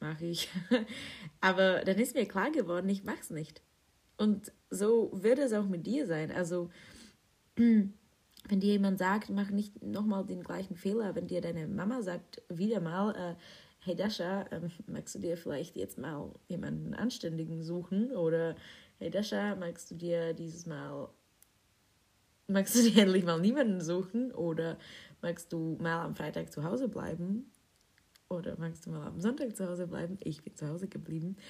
mache 0.00 0.24
ich. 0.24 0.48
Aber 1.40 1.84
dann 1.84 2.00
ist 2.00 2.16
mir 2.16 2.26
klar 2.26 2.50
geworden, 2.50 2.88
ich 2.88 3.04
mache 3.04 3.20
es 3.20 3.30
nicht. 3.30 3.62
Und 4.16 4.52
so 4.70 5.10
wird 5.12 5.38
es 5.38 5.52
auch 5.52 5.66
mit 5.66 5.86
dir 5.86 6.06
sein. 6.06 6.30
Also, 6.30 6.70
wenn 7.56 8.60
dir 8.60 8.72
jemand 8.72 8.98
sagt, 8.98 9.30
mach 9.30 9.50
nicht 9.50 9.82
nochmal 9.82 10.24
den 10.24 10.42
gleichen 10.42 10.76
Fehler, 10.76 11.14
wenn 11.14 11.28
dir 11.28 11.40
deine 11.40 11.68
Mama 11.68 12.02
sagt, 12.02 12.42
wieder 12.48 12.80
mal, 12.80 13.14
äh, 13.14 13.34
hey 13.80 13.96
Dasha, 13.96 14.46
ähm, 14.50 14.70
magst 14.86 15.14
du 15.14 15.18
dir 15.18 15.36
vielleicht 15.36 15.76
jetzt 15.76 15.98
mal 15.98 16.32
jemanden 16.48 16.94
Anständigen 16.94 17.62
suchen? 17.62 18.12
Oder 18.12 18.56
hey 18.98 19.10
Dasha, 19.10 19.56
magst 19.56 19.90
du 19.90 19.94
dir 19.94 20.34
dieses 20.34 20.66
Mal, 20.66 21.08
magst 22.46 22.74
du 22.74 22.82
dir 22.82 23.02
endlich 23.02 23.24
mal 23.24 23.40
niemanden 23.40 23.80
suchen? 23.80 24.32
Oder 24.32 24.78
magst 25.20 25.52
du 25.52 25.76
mal 25.80 26.04
am 26.04 26.14
Freitag 26.14 26.52
zu 26.52 26.64
Hause 26.64 26.88
bleiben? 26.88 27.50
Oder 28.28 28.58
magst 28.58 28.86
du 28.86 28.90
mal 28.90 29.06
am 29.06 29.20
Sonntag 29.20 29.54
zu 29.56 29.68
Hause 29.68 29.86
bleiben? 29.86 30.18
Ich 30.24 30.42
bin 30.42 30.56
zu 30.56 30.68
Hause 30.68 30.88
geblieben. 30.88 31.36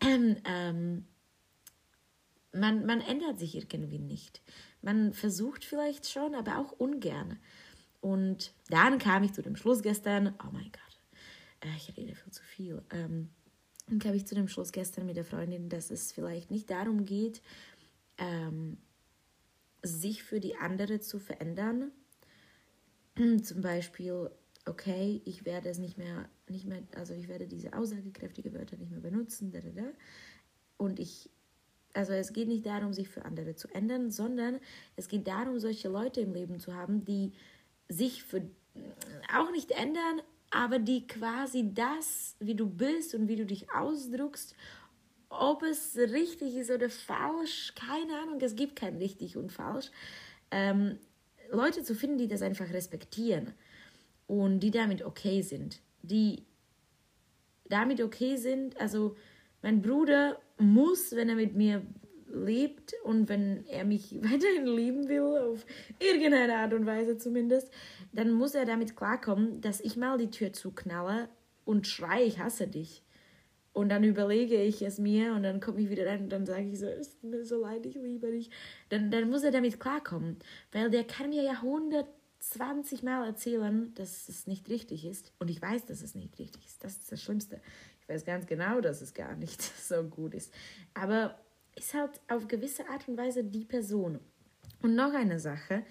Ähm, 0.00 0.36
ähm, 0.44 1.04
man, 2.52 2.86
man 2.86 3.00
ändert 3.00 3.38
sich 3.38 3.54
irgendwie 3.56 3.98
nicht. 3.98 4.42
Man 4.82 5.12
versucht 5.12 5.64
vielleicht 5.64 6.08
schon, 6.08 6.34
aber 6.34 6.58
auch 6.58 6.72
ungern. 6.72 7.38
Und 8.00 8.52
dann 8.68 8.98
kam 8.98 9.22
ich 9.24 9.32
zu 9.32 9.42
dem 9.42 9.56
Schluss 9.56 9.82
gestern, 9.82 10.34
oh 10.44 10.50
mein 10.52 10.70
Gott, 10.70 11.00
äh, 11.60 11.76
ich 11.76 11.96
rede 11.96 12.14
viel 12.14 12.32
zu 12.32 12.42
viel. 12.42 12.82
Ähm, 12.90 13.30
dann 13.88 13.98
kam 13.98 14.14
ich 14.14 14.26
zu 14.26 14.34
dem 14.34 14.48
Schluss 14.48 14.72
gestern 14.72 15.06
mit 15.06 15.16
der 15.16 15.24
Freundin, 15.24 15.68
dass 15.68 15.90
es 15.90 16.12
vielleicht 16.12 16.50
nicht 16.50 16.70
darum 16.70 17.04
geht, 17.04 17.42
ähm, 18.18 18.78
sich 19.82 20.22
für 20.22 20.40
die 20.40 20.56
andere 20.56 21.00
zu 21.00 21.18
verändern, 21.18 21.92
zum 23.42 23.60
Beispiel, 23.60 24.30
okay, 24.66 25.22
ich 25.24 25.44
werde 25.44 25.68
es 25.68 25.78
nicht 25.78 25.98
mehr, 25.98 26.28
nicht 26.48 26.66
mehr, 26.66 26.82
also 26.94 27.14
ich 27.14 27.28
werde 27.28 27.46
diese 27.46 27.72
aussagekräftige 27.72 28.52
Wörter 28.52 28.76
nicht 28.76 28.90
mehr 28.90 29.00
benutzen, 29.00 29.50
da, 29.50 29.60
da, 29.60 29.70
da. 29.70 29.88
und 30.76 31.00
ich, 31.00 31.30
also 31.94 32.12
es 32.12 32.32
geht 32.32 32.48
nicht 32.48 32.66
darum, 32.66 32.92
sich 32.92 33.08
für 33.08 33.24
andere 33.24 33.54
zu 33.54 33.68
ändern, 33.68 34.10
sondern 34.10 34.58
es 34.96 35.08
geht 35.08 35.26
darum, 35.26 35.58
solche 35.58 35.88
Leute 35.88 36.20
im 36.20 36.32
Leben 36.32 36.58
zu 36.58 36.74
haben, 36.74 37.04
die 37.04 37.32
sich 37.88 38.22
für 38.22 38.42
auch 39.34 39.50
nicht 39.50 39.70
ändern, 39.72 40.22
aber 40.50 40.78
die 40.78 41.06
quasi 41.06 41.72
das, 41.74 42.36
wie 42.40 42.54
du 42.54 42.68
bist 42.68 43.14
und 43.14 43.28
wie 43.28 43.36
du 43.36 43.44
dich 43.44 43.72
ausdrückst, 43.72 44.54
ob 45.30 45.62
es 45.62 45.96
richtig 45.96 46.56
ist 46.56 46.70
oder 46.70 46.88
falsch, 46.88 47.74
keine 47.74 48.18
Ahnung, 48.20 48.40
es 48.40 48.56
gibt 48.56 48.76
kein 48.76 48.96
richtig 48.96 49.36
und 49.36 49.52
falsch, 49.52 49.90
ähm, 50.50 50.98
Leute 51.50 51.82
zu 51.82 51.94
finden, 51.94 52.18
die 52.18 52.28
das 52.28 52.42
einfach 52.42 52.70
respektieren 52.70 53.52
und 54.26 54.60
die 54.60 54.70
damit 54.70 55.02
okay 55.02 55.42
sind, 55.42 55.80
die 56.02 56.44
damit 57.68 58.00
okay 58.00 58.36
sind. 58.36 58.78
Also 58.80 59.16
mein 59.62 59.82
Bruder 59.82 60.38
muss, 60.58 61.12
wenn 61.12 61.28
er 61.28 61.36
mit 61.36 61.54
mir 61.54 61.82
lebt 62.32 62.94
und 63.04 63.28
wenn 63.28 63.64
er 63.66 63.84
mich 63.84 64.14
weiterhin 64.22 64.66
lieben 64.66 65.08
will, 65.08 65.22
auf 65.22 65.64
irgendeine 65.98 66.56
Art 66.56 66.74
und 66.74 66.86
Weise 66.86 67.18
zumindest, 67.18 67.70
dann 68.12 68.32
muss 68.32 68.54
er 68.54 68.64
damit 68.64 68.96
klarkommen, 68.96 69.60
dass 69.60 69.80
ich 69.80 69.96
mal 69.96 70.18
die 70.18 70.30
Tür 70.30 70.52
zuknalle 70.52 71.28
und 71.64 71.86
schreie, 71.86 72.24
ich 72.24 72.38
hasse 72.38 72.66
dich. 72.66 73.02
Und 73.72 73.90
dann 73.90 74.02
überlege 74.02 74.60
ich 74.60 74.82
es 74.82 74.98
mir 74.98 75.34
und 75.34 75.44
dann 75.44 75.60
komme 75.60 75.80
ich 75.80 75.88
wieder 75.88 76.06
rein 76.06 76.24
und 76.24 76.30
dann 76.30 76.46
sage 76.46 76.64
ich 76.64 76.80
so, 76.80 76.86
es 76.86 77.16
tut 77.20 77.30
mir 77.30 77.44
so 77.44 77.60
leid, 77.60 77.86
ich 77.86 77.94
liebe 77.94 78.30
dich. 78.30 78.50
Dann, 78.88 79.10
dann 79.10 79.30
muss 79.30 79.44
er 79.44 79.52
damit 79.52 79.78
klarkommen, 79.78 80.36
weil 80.72 80.90
der 80.90 81.04
kann 81.04 81.28
mir 81.28 81.42
ja 81.42 81.52
120 81.52 83.04
Mal 83.04 83.24
erzählen, 83.24 83.92
dass 83.94 84.28
es 84.28 84.48
nicht 84.48 84.68
richtig 84.68 85.04
ist. 85.04 85.32
Und 85.38 85.48
ich 85.48 85.62
weiß, 85.62 85.86
dass 85.86 86.02
es 86.02 86.16
nicht 86.16 86.36
richtig 86.40 86.64
ist. 86.66 86.82
Das 86.82 86.94
ist 86.94 87.12
das 87.12 87.22
Schlimmste. 87.22 87.60
Ich 88.08 88.14
weiß 88.14 88.24
ganz 88.24 88.46
genau, 88.46 88.80
dass 88.80 89.02
es 89.02 89.12
gar 89.12 89.36
nicht 89.36 89.60
so 89.86 90.02
gut 90.04 90.34
ist. 90.34 90.52
Aber 90.94 91.38
ist 91.76 91.92
halt 91.92 92.20
auf 92.28 92.48
gewisse 92.48 92.88
Art 92.88 93.06
und 93.06 93.18
Weise 93.18 93.44
die 93.44 93.66
Person. 93.66 94.18
Und 94.80 94.94
noch 94.94 95.12
eine 95.12 95.38
Sache. 95.38 95.84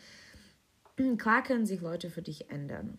Klar 1.17 1.43
können 1.43 1.67
sich 1.67 1.79
Leute 1.79 2.09
für 2.09 2.23
dich 2.23 2.49
ändern. 2.49 2.97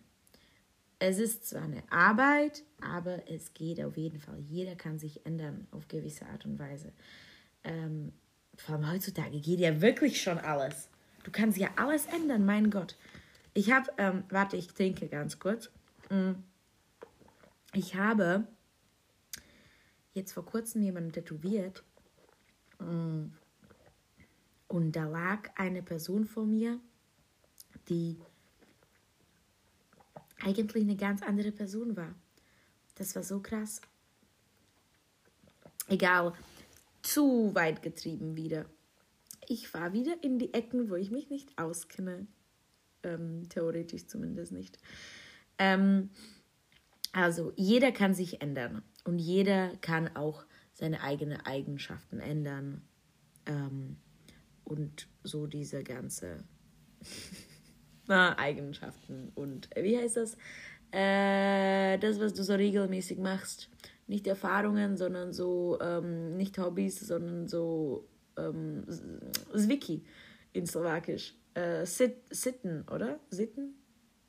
Es 0.99 1.17
ist 1.17 1.47
zwar 1.47 1.63
eine 1.63 1.83
Arbeit, 1.89 2.63
aber 2.81 3.29
es 3.29 3.53
geht 3.53 3.81
auf 3.83 3.97
jeden 3.97 4.19
Fall. 4.19 4.39
Jeder 4.39 4.75
kann 4.75 4.99
sich 4.99 5.25
ändern 5.25 5.67
auf 5.71 5.87
gewisse 5.89 6.25
Art 6.25 6.45
und 6.45 6.57
Weise. 6.57 6.93
Ähm, 7.65 8.13
vor 8.55 8.75
allem 8.75 8.89
heutzutage 8.89 9.39
geht 9.41 9.59
ja 9.59 9.81
wirklich 9.81 10.21
schon 10.21 10.37
alles. 10.37 10.89
Du 11.23 11.31
kannst 11.31 11.57
ja 11.57 11.69
alles 11.75 12.05
ändern, 12.05 12.45
mein 12.45 12.69
Gott. 12.69 12.97
Ich 13.53 13.71
habe, 13.71 13.91
ähm, 13.97 14.23
warte, 14.29 14.55
ich 14.55 14.67
trinke 14.67 15.07
ganz 15.07 15.39
kurz. 15.39 15.69
Mm. 16.09 16.31
Ich 17.73 17.95
habe 17.95 18.47
jetzt 20.19 20.33
vor 20.33 20.45
kurzem 20.45 20.81
jemanden 20.81 21.11
tätowiert. 21.11 21.83
Mm. 22.79 23.27
Und 24.67 24.91
da 24.91 25.07
lag 25.07 25.49
eine 25.55 25.81
Person 25.81 26.25
vor 26.25 26.45
mir, 26.45 26.79
die 27.87 28.19
eigentlich 30.41 30.83
eine 30.83 30.95
ganz 30.95 31.23
andere 31.23 31.51
Person 31.51 31.97
war. 31.97 32.13
Das 32.95 33.15
war 33.15 33.23
so 33.23 33.41
krass. 33.41 33.81
Egal, 35.87 36.33
zu 37.01 37.55
weit 37.55 37.81
getrieben 37.81 38.35
wieder. 38.35 38.69
Ich 39.47 39.67
fahre 39.67 39.93
wieder 39.93 40.21
in 40.21 40.37
die 40.37 40.53
Ecken, 40.53 40.91
wo 40.91 40.95
ich 40.95 41.09
mich 41.09 41.31
nicht 41.31 41.57
auskenne. 41.57 42.27
Ähm, 43.01 43.49
theoretisch 43.49 44.05
zumindest 44.05 44.51
nicht. 44.51 44.77
Ähm, 45.57 46.11
also, 47.11 47.53
jeder 47.55 47.91
kann 47.91 48.13
sich 48.13 48.41
ändern 48.41 48.83
und 49.05 49.19
jeder 49.19 49.75
kann 49.81 50.15
auch 50.15 50.45
seine 50.73 51.01
eigenen 51.01 51.39
Eigenschaften 51.45 52.19
ändern. 52.19 52.81
Ähm, 53.45 53.97
und 54.63 55.07
so 55.23 55.47
diese 55.47 55.83
ganze 55.83 56.43
na, 58.07 58.37
Eigenschaften 58.37 59.31
und 59.35 59.75
äh, 59.75 59.83
wie 59.83 59.97
heißt 59.97 60.17
das? 60.17 60.37
Äh, 60.91 61.97
das, 61.99 62.19
was 62.19 62.33
du 62.33 62.43
so 62.43 62.55
regelmäßig 62.55 63.19
machst. 63.19 63.69
Nicht 64.07 64.25
Erfahrungen, 64.25 64.97
sondern 64.97 65.33
so, 65.33 65.77
ähm, 65.81 66.35
nicht 66.35 66.57
Hobbys, 66.57 66.99
sondern 66.99 67.47
so 67.47 68.07
ähm, 68.37 68.83
Zwiki 69.55 70.03
in 70.53 70.65
Slowakisch. 70.65 71.35
Äh, 71.53 71.85
Sit 71.85 72.15
Sitten, 72.31 72.87
oder? 72.89 73.19
Sitten? 73.29 73.75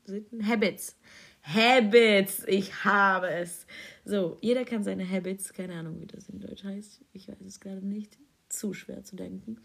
Sitten? 0.05 0.45
Habits. 0.47 0.97
Habits, 1.43 2.43
ich 2.47 2.83
habe 2.85 3.29
es. 3.29 3.65
So, 4.05 4.37
jeder 4.41 4.63
kann 4.63 4.83
seine 4.83 5.07
Habits, 5.07 5.53
keine 5.53 5.75
Ahnung, 5.75 5.99
wie 5.99 6.07
das 6.07 6.29
in 6.29 6.39
Deutsch 6.39 6.63
heißt. 6.63 7.01
Ich 7.13 7.27
weiß 7.27 7.41
es 7.45 7.59
gerade 7.59 7.85
nicht. 7.85 8.17
Zu 8.49 8.73
schwer 8.73 9.03
zu 9.03 9.15
denken. 9.15 9.57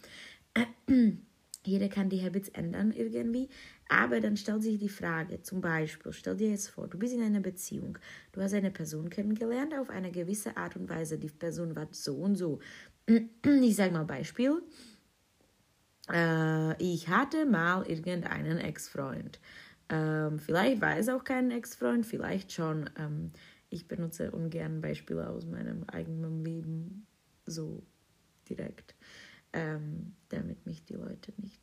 Jeder 1.66 1.88
kann 1.88 2.08
die 2.08 2.22
Habits 2.22 2.48
ändern 2.50 2.92
irgendwie, 2.92 3.48
aber 3.88 4.20
dann 4.20 4.36
stellt 4.36 4.62
sich 4.62 4.78
die 4.78 4.88
Frage, 4.88 5.42
zum 5.42 5.60
Beispiel, 5.60 6.12
stell 6.12 6.36
dir 6.36 6.50
jetzt 6.50 6.68
vor, 6.68 6.86
du 6.86 6.96
bist 6.96 7.12
in 7.12 7.22
einer 7.22 7.40
Beziehung, 7.40 7.98
du 8.30 8.40
hast 8.40 8.54
eine 8.54 8.70
Person 8.70 9.10
kennengelernt 9.10 9.74
auf 9.74 9.90
eine 9.90 10.12
gewisse 10.12 10.56
Art 10.56 10.76
und 10.76 10.88
Weise, 10.88 11.18
die 11.18 11.28
Person 11.28 11.74
war 11.74 11.88
so 11.90 12.14
und 12.14 12.36
so. 12.36 12.60
Ich 13.44 13.74
sage 13.74 13.92
mal 13.92 14.04
Beispiel, 14.04 14.62
äh, 16.08 16.82
ich 16.82 17.08
hatte 17.08 17.46
mal 17.46 17.84
irgendeinen 17.86 18.58
Ex-Freund. 18.58 19.40
Ähm, 19.88 20.38
vielleicht 20.38 20.80
war 20.80 20.96
es 20.96 21.08
auch 21.08 21.24
kein 21.24 21.50
Ex-Freund, 21.50 22.04
vielleicht 22.06 22.52
schon. 22.52 22.90
Ähm, 22.98 23.32
ich 23.70 23.88
benutze 23.88 24.30
ungern 24.30 24.80
Beispiele 24.80 25.28
aus 25.28 25.46
meinem 25.46 25.84
eigenen 25.84 26.44
Leben 26.44 27.06
so 27.46 27.82
direkt 28.48 28.94
ähm, 29.56 30.14
damit 30.28 30.66
mich 30.66 30.84
die 30.84 30.94
Leute 30.94 31.32
nicht 31.38 31.60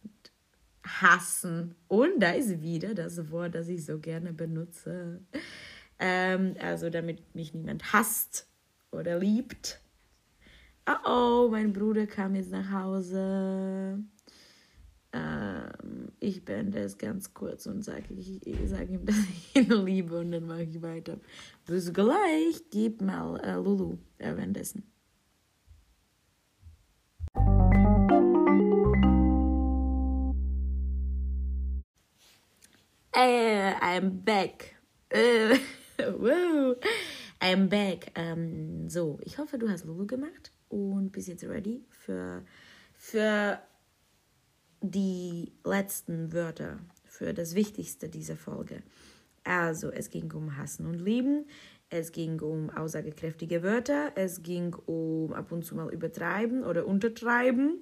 hassen. 0.84 1.76
Und 1.88 2.20
da 2.20 2.32
ist 2.32 2.62
wieder 2.62 2.94
das 2.94 3.32
Wort, 3.32 3.56
das 3.56 3.70
ich 3.70 3.86
so 3.86 4.00
gerne 4.00 4.34
benutze. 4.34 5.22
Ähm, 6.00 6.56
also 6.60 6.90
damit 6.90 7.36
mich 7.36 7.54
niemand 7.54 7.94
hasst 7.94 8.48
oder 8.92 9.20
liebt. 9.20 9.80
Oh 10.88 11.10
oh, 11.10 11.50
mein 11.50 11.72
Bruder 11.72 12.08
kam 12.08 12.36
jetzt 12.36 12.52
nach 12.52 12.72
Hause. 12.72 14.00
Ähm, 15.14 16.12
ich 16.20 16.44
beende 16.44 16.80
es 16.80 16.98
ganz 16.98 17.36
kurz 17.36 17.68
und 17.68 17.84
sage 17.84 18.16
sag 18.66 18.90
ihm, 18.90 19.06
dass 19.06 19.16
ich 19.18 19.56
ihn 19.56 19.70
liebe 19.86 20.20
und 20.20 20.32
dann 20.32 20.48
mache 20.48 20.64
ich 20.64 20.82
weiter. 20.82 21.20
Bis 21.68 21.94
gleich. 21.94 22.64
Gib 22.72 23.02
mal 23.02 23.40
äh, 23.42 23.56
Lulu 23.56 23.98
äh, 24.18 24.36
währenddessen. 24.36 24.84
Uh, 33.16 33.76
I'm 33.80 34.24
back. 34.26 34.76
Uh, 35.14 35.56
wow. 36.18 36.76
I'm 37.40 37.68
back. 37.68 38.12
Ähm, 38.16 38.90
so, 38.90 39.20
ich 39.22 39.38
hoffe, 39.38 39.60
du 39.60 39.70
hast 39.70 39.86
Lulu 39.86 40.08
gemacht 40.08 40.52
und 40.70 41.12
bist 41.12 41.28
jetzt 41.28 41.44
ready 41.44 41.86
für, 41.90 42.44
für 42.96 43.60
die 44.84 45.54
letzten 45.64 46.34
Wörter, 46.34 46.78
für 47.06 47.34
das 47.34 47.56
Wichtigste 47.56 48.10
dieser 48.10 48.36
Folge. 48.36 48.84
Also, 49.44 49.92
es 49.92 50.10
ging 50.10 50.32
um 50.34 50.58
Hassen 50.58 50.86
und 50.86 51.00
Lieben, 51.00 51.46
es 51.90 52.12
ging 52.12 52.40
um 52.42 52.70
aussagekräftige 52.70 53.64
Wörter, 53.64 54.12
es 54.16 54.42
ging 54.42 54.74
um 54.74 55.32
ab 55.34 55.52
und 55.52 55.64
zu 55.64 55.76
mal 55.76 55.94
übertreiben 55.94 56.64
oder 56.64 56.86
untertreiben. 56.86 57.82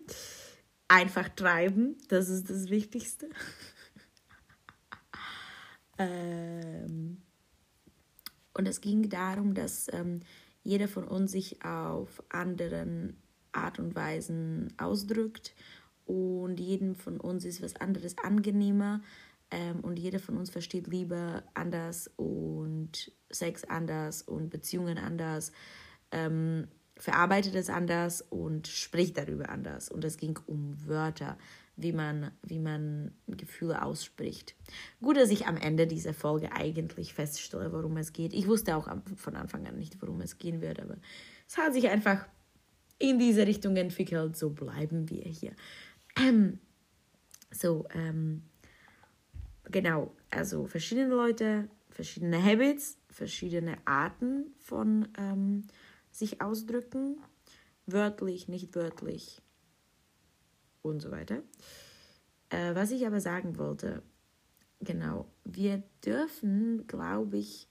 Einfach 0.88 1.30
treiben, 1.30 1.98
das 2.10 2.30
ist 2.30 2.50
das 2.50 2.70
Wichtigste. 2.70 3.30
Ähm, 5.98 7.22
und 8.56 8.68
es 8.68 8.82
ging 8.82 9.10
darum, 9.10 9.54
dass 9.54 9.88
ähm, 9.94 10.22
jeder 10.64 10.88
von 10.88 11.04
uns 11.04 11.32
sich 11.32 11.64
auf 11.64 12.24
anderen 12.30 13.22
Art 13.52 13.78
und 13.78 13.94
Weisen 13.94 14.74
ausdrückt 14.80 15.54
und 16.12 16.60
jedem 16.60 16.96
von 16.96 17.22
uns 17.22 17.46
ist 17.46 17.62
was 17.62 17.78
anderes 17.78 18.18
angenehmer 18.18 19.02
ähm, 19.50 19.80
und 19.80 19.98
jeder 19.98 20.20
von 20.20 20.36
uns 20.36 20.50
versteht 20.50 20.88
Liebe 20.88 21.44
anders 21.54 22.10
und 22.18 23.14
Sex 23.30 23.64
anders 23.64 24.22
und 24.22 24.50
Beziehungen 24.50 24.98
anders, 24.98 25.54
ähm, 26.12 26.68
verarbeitet 26.98 27.56
es 27.56 27.70
anders 27.70 28.22
und 28.22 28.68
spricht 28.68 29.18
darüber 29.18 29.50
anders. 29.50 29.90
Und 29.90 30.04
es 30.04 30.18
ging 30.18 30.38
um 30.48 30.76
Wörter 30.86 31.38
wie 31.78 31.94
man, 31.94 32.32
wie 32.44 32.60
man 32.60 33.14
Gefühle 33.28 33.82
ausspricht. 33.82 34.56
Gut, 35.02 35.16
dass 35.16 35.30
ich 35.30 35.48
am 35.48 35.56
Ende 35.56 35.88
dieser 35.88 36.14
Folge 36.14 36.52
eigentlich 36.52 37.14
feststelle, 37.14 37.72
worum 37.72 37.96
es 37.96 38.12
geht. 38.12 38.34
Ich 38.34 38.48
wusste 38.48 38.76
auch 38.76 38.90
von 39.16 39.36
Anfang 39.36 39.66
an 39.66 39.78
nicht, 39.78 40.02
worum 40.02 40.20
es 40.20 40.38
gehen 40.38 40.62
wird, 40.62 40.82
aber 40.82 40.98
es 41.48 41.58
hat 41.58 41.74
sich 41.74 41.88
einfach 41.88 42.28
in 43.00 43.18
diese 43.18 43.48
Richtung 43.48 43.76
entwickelt. 43.78 44.38
So 44.38 44.52
bleiben 44.52 45.10
wir 45.10 45.24
hier. 45.24 45.54
So, 47.54 47.86
ähm, 47.94 48.44
genau, 49.66 50.16
also 50.30 50.66
verschiedene 50.66 51.14
Leute, 51.14 51.70
verschiedene 51.90 52.42
Habits, 52.42 52.98
verschiedene 53.10 53.76
Arten 53.84 54.56
von 54.60 55.10
ähm, 55.18 55.68
sich 56.12 56.42
ausdrücken, 56.42 57.18
wörtlich, 57.86 58.48
nicht 58.48 58.74
wörtlich, 58.74 59.42
und 60.82 61.02
so 61.02 61.12
weiter. 61.12 61.44
Äh, 62.50 62.76
was 62.76 62.92
ich 62.92 63.06
aber 63.06 63.20
sagen 63.20 63.58
wollte, 63.58 64.02
genau, 64.80 65.30
wir 65.44 65.84
dürfen, 66.06 66.88
glaube 66.88 67.38
ich, 67.38 67.68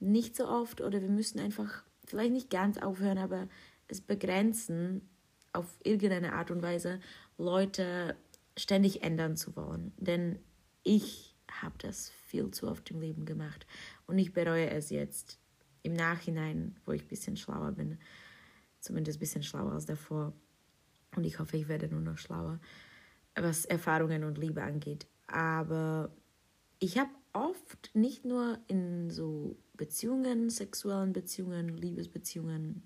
nicht 0.00 0.36
so 0.36 0.48
oft 0.48 0.80
oder 0.80 1.00
wir 1.00 1.08
müssen 1.08 1.38
einfach 1.38 1.84
vielleicht 2.04 2.32
nicht 2.32 2.50
ganz 2.50 2.78
aufhören, 2.78 3.18
aber 3.18 3.48
es 3.88 4.00
begrenzen, 4.00 5.08
auf 5.52 5.66
irgendeine 5.84 6.32
Art 6.32 6.50
und 6.50 6.62
Weise 6.62 6.98
Leute 7.42 8.16
ständig 8.56 9.02
ändern 9.02 9.36
zu 9.36 9.56
wollen. 9.56 9.92
Denn 9.96 10.38
ich 10.84 11.34
habe 11.50 11.74
das 11.78 12.08
viel 12.08 12.50
zu 12.50 12.68
oft 12.68 12.90
im 12.90 13.00
Leben 13.00 13.24
gemacht 13.24 13.66
und 14.06 14.18
ich 14.18 14.32
bereue 14.32 14.70
es 14.70 14.90
jetzt 14.90 15.38
im 15.82 15.92
Nachhinein, 15.92 16.76
wo 16.84 16.92
ich 16.92 17.02
ein 17.02 17.08
bisschen 17.08 17.36
schlauer 17.36 17.72
bin, 17.72 17.98
zumindest 18.80 19.18
ein 19.18 19.20
bisschen 19.20 19.42
schlauer 19.42 19.72
als 19.72 19.86
davor. 19.86 20.32
Und 21.16 21.24
ich 21.24 21.38
hoffe, 21.38 21.56
ich 21.56 21.68
werde 21.68 21.88
nur 21.88 22.00
noch 22.00 22.16
schlauer, 22.16 22.60
was 23.34 23.64
Erfahrungen 23.64 24.24
und 24.24 24.38
Liebe 24.38 24.62
angeht. 24.62 25.06
Aber 25.26 26.14
ich 26.78 26.98
habe 26.98 27.10
oft 27.32 27.90
nicht 27.94 28.24
nur 28.24 28.58
in 28.68 29.10
so 29.10 29.58
Beziehungen, 29.74 30.48
sexuellen 30.48 31.12
Beziehungen, 31.12 31.76
Liebesbeziehungen, 31.76 32.82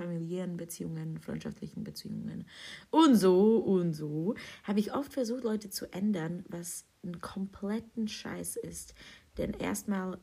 familiären 0.00 0.56
Beziehungen, 0.56 1.18
freundschaftlichen 1.18 1.84
Beziehungen 1.84 2.46
und 2.90 3.16
so 3.16 3.58
und 3.58 3.92
so, 3.92 4.34
habe 4.62 4.80
ich 4.80 4.94
oft 4.94 5.12
versucht, 5.12 5.44
Leute 5.44 5.68
zu 5.68 5.92
ändern, 5.92 6.42
was 6.48 6.86
einen 7.02 7.20
kompletten 7.20 8.08
Scheiß 8.08 8.56
ist. 8.56 8.94
Denn 9.36 9.52
erstmal, 9.52 10.18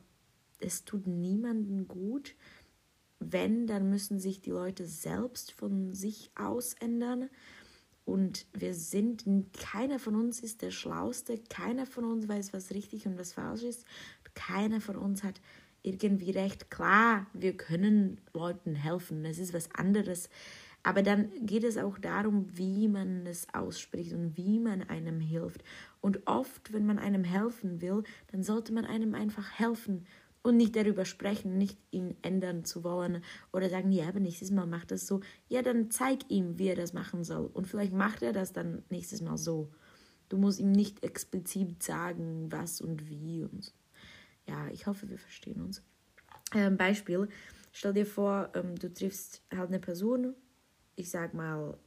es 0.58 0.84
tut 0.84 1.06
niemandem 1.06 1.86
gut, 1.86 2.34
wenn, 3.20 3.68
dann 3.68 3.88
müssen 3.88 4.18
sich 4.18 4.40
die 4.40 4.50
Leute 4.50 4.84
selbst 4.84 5.52
von 5.52 5.92
sich 5.92 6.32
aus 6.34 6.74
ändern. 6.74 7.30
Und 8.04 8.46
wir 8.52 8.74
sind, 8.74 9.24
keiner 9.52 10.00
von 10.00 10.16
uns 10.16 10.40
ist 10.40 10.62
der 10.62 10.72
Schlauste, 10.72 11.38
keiner 11.50 11.86
von 11.86 12.04
uns 12.04 12.26
weiß, 12.26 12.52
was 12.52 12.72
richtig 12.72 13.06
und 13.06 13.16
was 13.16 13.34
falsch 13.34 13.62
ist. 13.62 13.84
Keiner 14.34 14.80
von 14.80 14.96
uns 14.96 15.22
hat 15.22 15.40
irgendwie 15.88 16.30
recht. 16.30 16.70
Klar, 16.70 17.26
wir 17.32 17.56
können 17.56 18.20
Leuten 18.32 18.74
helfen, 18.74 19.24
es 19.24 19.38
ist 19.38 19.54
was 19.54 19.74
anderes. 19.74 20.28
Aber 20.82 21.02
dann 21.02 21.30
geht 21.44 21.64
es 21.64 21.76
auch 21.76 21.98
darum, 21.98 22.46
wie 22.56 22.88
man 22.88 23.26
es 23.26 23.46
ausspricht 23.52 24.12
und 24.12 24.36
wie 24.36 24.60
man 24.60 24.82
einem 24.82 25.20
hilft. 25.20 25.62
Und 26.00 26.26
oft, 26.26 26.72
wenn 26.72 26.86
man 26.86 26.98
einem 26.98 27.24
helfen 27.24 27.80
will, 27.80 28.04
dann 28.30 28.42
sollte 28.42 28.72
man 28.72 28.84
einem 28.84 29.14
einfach 29.14 29.58
helfen 29.58 30.06
und 30.42 30.56
nicht 30.56 30.76
darüber 30.76 31.04
sprechen, 31.04 31.58
nicht 31.58 31.78
ihn 31.90 32.16
ändern 32.22 32.64
zu 32.64 32.84
wollen 32.84 33.22
oder 33.52 33.68
sagen, 33.68 33.92
ja, 33.92 34.08
aber 34.08 34.20
nächstes 34.20 34.50
Mal 34.50 34.66
macht 34.66 34.90
das 34.90 35.06
so. 35.06 35.20
Ja, 35.48 35.62
dann 35.62 35.90
zeig 35.90 36.30
ihm, 36.30 36.58
wie 36.58 36.68
er 36.68 36.76
das 36.76 36.92
machen 36.92 37.24
soll. 37.24 37.50
Und 37.52 37.66
vielleicht 37.66 37.92
macht 37.92 38.22
er 38.22 38.32
das 38.32 38.52
dann 38.52 38.82
nächstes 38.88 39.20
Mal 39.20 39.36
so. 39.36 39.68
Du 40.28 40.38
musst 40.38 40.60
ihm 40.60 40.72
nicht 40.72 41.02
explizit 41.02 41.82
sagen, 41.82 42.46
was 42.50 42.80
und 42.80 43.08
wie 43.08 43.44
und 43.44 43.64
so. 43.64 43.72
Ja, 44.48 44.68
ich 44.68 44.86
hoffe, 44.86 45.08
wir 45.10 45.18
verstehen 45.18 45.60
uns. 45.60 45.82
Ähm, 46.54 46.76
Beispiel, 46.76 47.28
stell 47.72 47.92
dir 47.92 48.06
vor, 48.06 48.50
ähm, 48.54 48.76
du 48.76 48.92
triffst 48.92 49.42
halt 49.54 49.68
eine 49.68 49.78
Person, 49.78 50.34
ich 50.96 51.10
sag 51.10 51.34
mal 51.34 51.78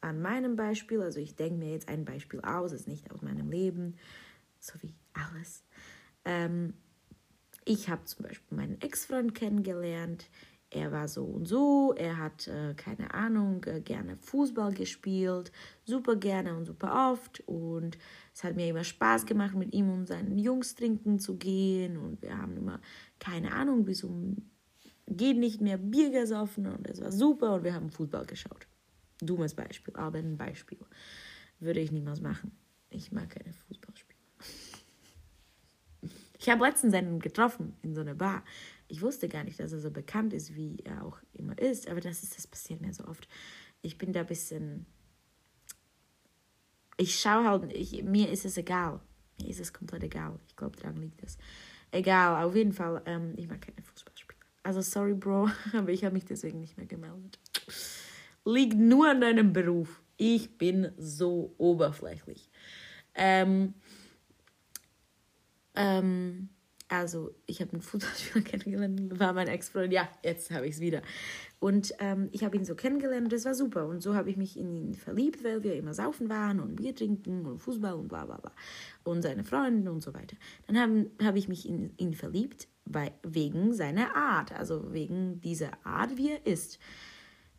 an 0.00 0.22
meinem 0.22 0.56
Beispiel, 0.56 1.02
also 1.02 1.20
ich 1.20 1.36
denke 1.36 1.58
mir 1.58 1.72
jetzt 1.72 1.88
ein 1.88 2.06
Beispiel 2.06 2.40
aus, 2.40 2.72
ist 2.72 2.88
nicht 2.88 3.10
aus 3.10 3.20
meinem 3.20 3.50
Leben, 3.50 3.96
so 4.58 4.72
wie 4.80 4.94
alles. 5.12 5.62
Ähm, 6.24 6.72
ich 7.66 7.90
habe 7.90 8.04
zum 8.06 8.24
Beispiel 8.24 8.56
meinen 8.56 8.80
Ex-Freund 8.80 9.34
kennengelernt. 9.34 10.30
Er 10.72 10.92
war 10.92 11.08
so 11.08 11.24
und 11.24 11.46
so, 11.46 11.92
er 11.96 12.18
hat, 12.18 12.46
äh, 12.46 12.74
keine 12.74 13.12
Ahnung, 13.12 13.64
äh, 13.64 13.80
gerne 13.80 14.16
Fußball 14.16 14.72
gespielt, 14.72 15.50
super 15.84 16.14
gerne 16.14 16.54
und 16.56 16.64
super 16.64 17.10
oft. 17.12 17.40
Und 17.46 17.98
es 18.32 18.44
hat 18.44 18.54
mir 18.54 18.68
immer 18.68 18.84
Spaß 18.84 19.26
gemacht, 19.26 19.56
mit 19.56 19.74
ihm 19.74 19.90
und 19.90 20.06
seinen 20.06 20.38
Jungs 20.38 20.76
trinken 20.76 21.18
zu 21.18 21.36
gehen. 21.36 21.96
Und 21.96 22.22
wir 22.22 22.38
haben 22.38 22.56
immer, 22.56 22.80
keine 23.18 23.52
Ahnung, 23.52 23.84
bis 23.84 24.04
um, 24.04 24.48
geht 25.08 25.38
nicht 25.38 25.60
mehr 25.60 25.76
Bier 25.76 26.10
gesoffen. 26.10 26.66
Und 26.66 26.88
es 26.88 27.00
war 27.00 27.10
super 27.10 27.54
und 27.54 27.64
wir 27.64 27.74
haben 27.74 27.90
Fußball 27.90 28.26
geschaut. 28.26 28.68
Dummes 29.20 29.54
Beispiel, 29.54 29.94
aber 29.96 30.18
ein 30.18 30.38
Beispiel. 30.38 30.78
Würde 31.58 31.80
ich 31.80 31.90
niemals 31.90 32.20
machen. 32.20 32.52
Ich 32.90 33.10
mag 33.10 33.28
keine 33.28 33.52
Fußballspiele. 33.52 34.18
Ich 36.42 36.48
habe 36.48 36.64
letztens 36.64 36.94
einen 36.94 37.20
getroffen 37.20 37.76
in 37.82 37.94
so 37.94 38.00
einer 38.00 38.14
Bar. 38.14 38.42
Ich 38.90 39.02
wusste 39.02 39.28
gar 39.28 39.44
nicht, 39.44 39.60
dass 39.60 39.72
er 39.72 39.78
so 39.78 39.90
bekannt 39.90 40.32
ist, 40.32 40.56
wie 40.56 40.80
er 40.84 41.04
auch 41.04 41.18
immer 41.32 41.56
ist, 41.58 41.88
aber 41.88 42.00
das 42.00 42.24
ist, 42.24 42.36
das 42.36 42.48
passiert 42.48 42.80
mir 42.80 42.92
so 42.92 43.04
oft. 43.04 43.28
Ich 43.82 43.98
bin 43.98 44.12
da 44.12 44.20
ein 44.20 44.26
bisschen. 44.26 44.84
Ich 46.96 47.18
schaue 47.18 47.44
halt, 47.44 47.72
ich, 47.72 48.02
mir 48.02 48.28
ist 48.28 48.44
es 48.44 48.56
egal. 48.56 49.00
Mir 49.40 49.48
ist 49.48 49.60
es 49.60 49.72
komplett 49.72 50.02
egal. 50.02 50.38
Ich 50.48 50.56
glaube, 50.56 50.76
daran 50.76 50.96
liegt 50.96 51.22
es. 51.22 51.38
Egal, 51.92 52.44
auf 52.44 52.54
jeden 52.56 52.72
Fall, 52.72 53.00
ähm, 53.06 53.32
ich 53.36 53.48
mag 53.48 53.60
keine 53.60 53.80
Fußballspieler. 53.80 54.40
Also, 54.64 54.80
sorry, 54.80 55.14
Bro, 55.14 55.48
aber 55.72 55.90
ich 55.90 56.04
habe 56.04 56.14
mich 56.14 56.24
deswegen 56.24 56.60
nicht 56.60 56.76
mehr 56.76 56.86
gemeldet. 56.86 57.38
Liegt 58.44 58.76
nur 58.76 59.08
an 59.08 59.20
deinem 59.20 59.52
Beruf. 59.52 60.02
Ich 60.16 60.58
bin 60.58 60.92
so 60.98 61.54
oberflächlich. 61.58 62.50
Ähm, 63.14 63.74
ähm, 65.76 66.48
also, 66.90 67.30
ich 67.46 67.60
habe 67.60 67.72
einen 67.72 67.82
Fußballspieler 67.82 68.44
kennengelernt, 68.44 69.20
war 69.20 69.32
mein 69.32 69.46
Ex-Freund. 69.46 69.92
Ja, 69.92 70.08
jetzt 70.24 70.50
habe 70.50 70.66
ich 70.66 70.74
es 70.74 70.80
wieder. 70.80 71.02
Und 71.60 71.94
ähm, 72.00 72.28
ich 72.32 72.42
habe 72.42 72.56
ihn 72.56 72.64
so 72.64 72.74
kennengelernt 72.74 73.24
und 73.24 73.32
das 73.32 73.44
war 73.44 73.54
super. 73.54 73.86
Und 73.86 74.02
so 74.02 74.16
habe 74.16 74.28
ich 74.28 74.36
mich 74.36 74.58
in 74.58 74.74
ihn 74.74 74.94
verliebt, 74.94 75.44
weil 75.44 75.62
wir 75.62 75.76
immer 75.76 75.94
saufen 75.94 76.28
waren 76.28 76.58
und 76.58 76.74
Bier 76.74 76.92
trinken 76.92 77.46
und 77.46 77.60
Fußball 77.60 77.94
und 77.94 78.08
bla 78.08 78.26
bla 78.26 78.38
bla. 78.38 78.50
Und 79.04 79.22
seine 79.22 79.44
Freunde 79.44 79.92
und 79.92 80.02
so 80.02 80.12
weiter. 80.14 80.36
Dann 80.66 80.80
habe 80.80 81.10
hab 81.22 81.36
ich 81.36 81.46
mich 81.46 81.68
in 81.68 81.96
ihn 81.96 82.14
verliebt, 82.14 82.66
weil, 82.86 83.12
wegen 83.22 83.72
seiner 83.72 84.16
Art, 84.16 84.50
also 84.50 84.92
wegen 84.92 85.40
dieser 85.40 85.70
Art, 85.86 86.16
wie 86.16 86.32
er 86.32 86.44
ist. 86.44 86.80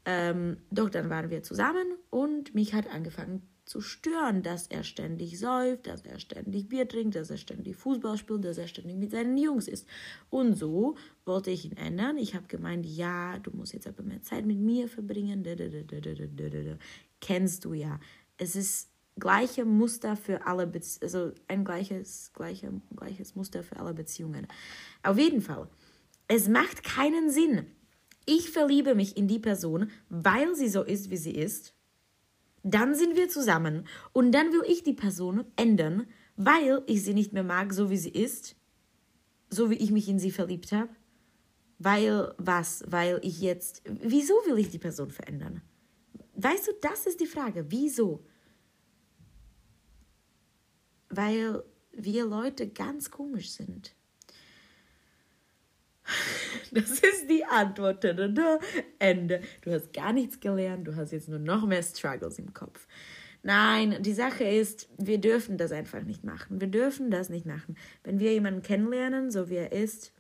Ähm, 0.04 0.58
doch 0.72 0.90
dann 0.90 1.10
waren 1.10 1.30
wir 1.30 1.42
zusammen 1.42 1.88
und 2.10 2.54
mich 2.54 2.74
hat 2.74 2.94
angefangen 2.94 3.44
zu 3.72 3.80
stören, 3.80 4.44
dass 4.44 4.68
er 4.68 4.84
ständig 4.84 5.40
säuft, 5.40 5.88
dass 5.88 6.02
er 6.02 6.20
ständig 6.20 6.68
Bier 6.68 6.90
trinkt, 6.90 7.16
dass 7.16 7.30
er 7.30 7.38
ständig 7.38 7.78
Fußball 7.78 8.18
spielt, 8.18 8.44
dass 8.44 8.58
er 8.58 8.68
ständig 8.68 8.98
mit 8.98 9.12
seinen 9.12 9.38
Jungs 9.38 9.70
ist. 9.70 9.88
Und 10.30 10.56
so 10.56 10.98
wollte 11.24 11.52
ich 11.52 11.64
ihn 11.64 11.78
ändern. 11.78 12.18
Ich 12.18 12.36
habe 12.36 12.48
gemeint, 12.48 12.86
ja, 12.86 13.40
du 13.40 13.52
musst 13.52 13.74
jetzt 13.74 13.88
aber 13.88 14.04
mehr 14.04 14.22
Zeit 14.24 14.46
mit 14.46 14.60
mir 14.60 14.90
verbringen. 14.90 15.48
Kennst 17.22 17.64
du 17.64 17.74
ja. 17.74 17.98
Es 18.38 18.58
ist 18.58 18.90
gleiche 19.18 19.64
Muster 19.64 20.18
für 20.18 20.46
alle 20.46 20.68
Beziehungen, 20.68 21.04
also 21.04 21.32
ein 21.48 21.64
gleiches, 21.64 22.32
gleiche, 22.34 22.74
gleiches 22.94 23.36
Muster 23.36 23.64
für 23.64 23.78
alle 23.78 23.94
Beziehungen. 23.94 24.48
Auf 25.02 25.18
jeden 25.18 25.42
Fall. 25.42 25.70
Es 26.28 26.50
macht 26.50 26.84
keinen 26.84 27.30
Sinn. 27.30 27.68
Ich 28.26 28.52
verliebe 28.52 28.96
mich 28.96 29.16
in 29.16 29.30
die 29.30 29.40
Person, 29.40 29.90
weil 30.10 30.56
sie 30.56 30.68
so 30.68 30.84
ist, 30.84 31.10
wie 31.10 31.18
sie 31.18 31.36
ist 31.36 31.74
dann 32.64 32.96
sind 32.96 33.16
wir 33.16 33.30
zusammen 33.30 33.88
und 34.14 34.32
dann 34.32 34.52
will 34.52 34.64
ich 34.68 34.84
die 34.84 34.94
Person 34.94 35.46
ändern, 35.56 36.08
weil 36.36 36.84
ich 36.88 37.04
sie 37.04 37.14
nicht 37.14 37.34
mehr 37.34 37.44
mag, 37.44 37.74
so 37.74 37.90
wie 37.90 37.98
sie 37.98 38.10
ist, 38.10 38.56
so 39.50 39.70
wie 39.70 39.76
ich 39.76 39.92
mich 39.92 40.08
in 40.08 40.20
sie 40.20 40.32
verliebt 40.32 40.72
habe. 40.72 40.90
Weil 41.80 42.34
was? 42.38 42.84
Weil 42.88 43.20
ich 43.24 43.42
jetzt. 43.42 43.82
Wieso 43.86 44.36
will 44.46 44.60
ich 44.60 44.70
die 44.70 44.78
Person 44.78 45.10
verändern? 45.10 45.62
Weißt 46.36 46.68
du, 46.68 46.72
das 46.80 47.08
ist 47.08 47.20
die 47.20 47.26
Frage. 47.26 47.66
Wieso? 47.70 48.24
Weil 51.10 51.64
wir 51.92 52.26
Leute 52.26 52.70
ganz 52.70 53.10
komisch 53.12 53.52
sind. 53.52 53.96
Das 56.74 56.90
ist 56.90 57.02
Antwort. 57.52 58.04
Ende. 59.00 59.42
Du 59.62 59.72
hast 59.72 59.94
gar 59.94 60.14
nichts 60.14 60.40
gelernt, 60.40 60.88
du 60.88 60.96
hast 60.96 61.12
jetzt 61.12 61.30
nur 61.30 61.40
noch 61.40 61.66
mehr 61.66 61.84
Struggles 61.84 62.40
im 62.40 62.54
Kopf. 62.54 62.88
Nein, 63.44 63.98
die 64.02 64.14
Sache 64.14 64.44
ist, 64.44 64.88
wir 64.98 65.18
dürfen 65.18 65.58
das 65.58 65.72
einfach 65.72 66.04
nicht 66.04 66.24
machen. 66.24 66.62
Wir 66.62 66.68
dürfen 66.68 67.10
das 67.10 67.30
nicht 67.30 67.46
machen. 67.46 67.76
Wenn 68.04 68.20
wir 68.20 68.34
jemanden 68.34 68.62
kennenlernen, 68.62 69.32
so 69.32 69.50
wie 69.50 69.56
er 69.56 69.72
ist, 69.72 70.14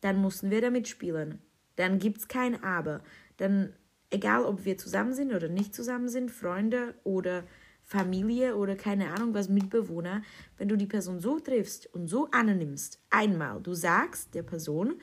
dann 0.00 0.22
müssen 0.22 0.50
wir 0.50 0.60
damit 0.60 0.86
spielen. 0.86 1.38
Dann 1.76 1.98
gibt 1.98 2.18
es 2.18 2.28
kein 2.28 2.62
Aber. 2.62 3.02
Dann, 3.36 3.72
egal 4.10 4.44
ob 4.44 4.64
wir 4.64 4.78
zusammen 4.78 5.12
sind 5.12 5.34
oder 5.34 5.48
nicht 5.48 5.74
zusammen 5.74 6.08
sind, 6.08 6.30
Freunde 6.30 6.94
oder 7.02 7.44
Familie 7.82 8.56
oder 8.56 8.76
keine 8.76 9.12
Ahnung 9.12 9.34
was, 9.34 9.48
Mitbewohner, 9.48 10.22
wenn 10.56 10.68
du 10.68 10.76
die 10.76 10.86
Person 10.86 11.18
so 11.18 11.40
triffst 11.40 11.92
und 11.92 12.06
so 12.06 12.28
annimmst, 12.30 13.00
einmal, 13.10 13.60
du 13.60 13.74
sagst 13.74 14.34
der 14.34 14.44
Person, 14.44 15.00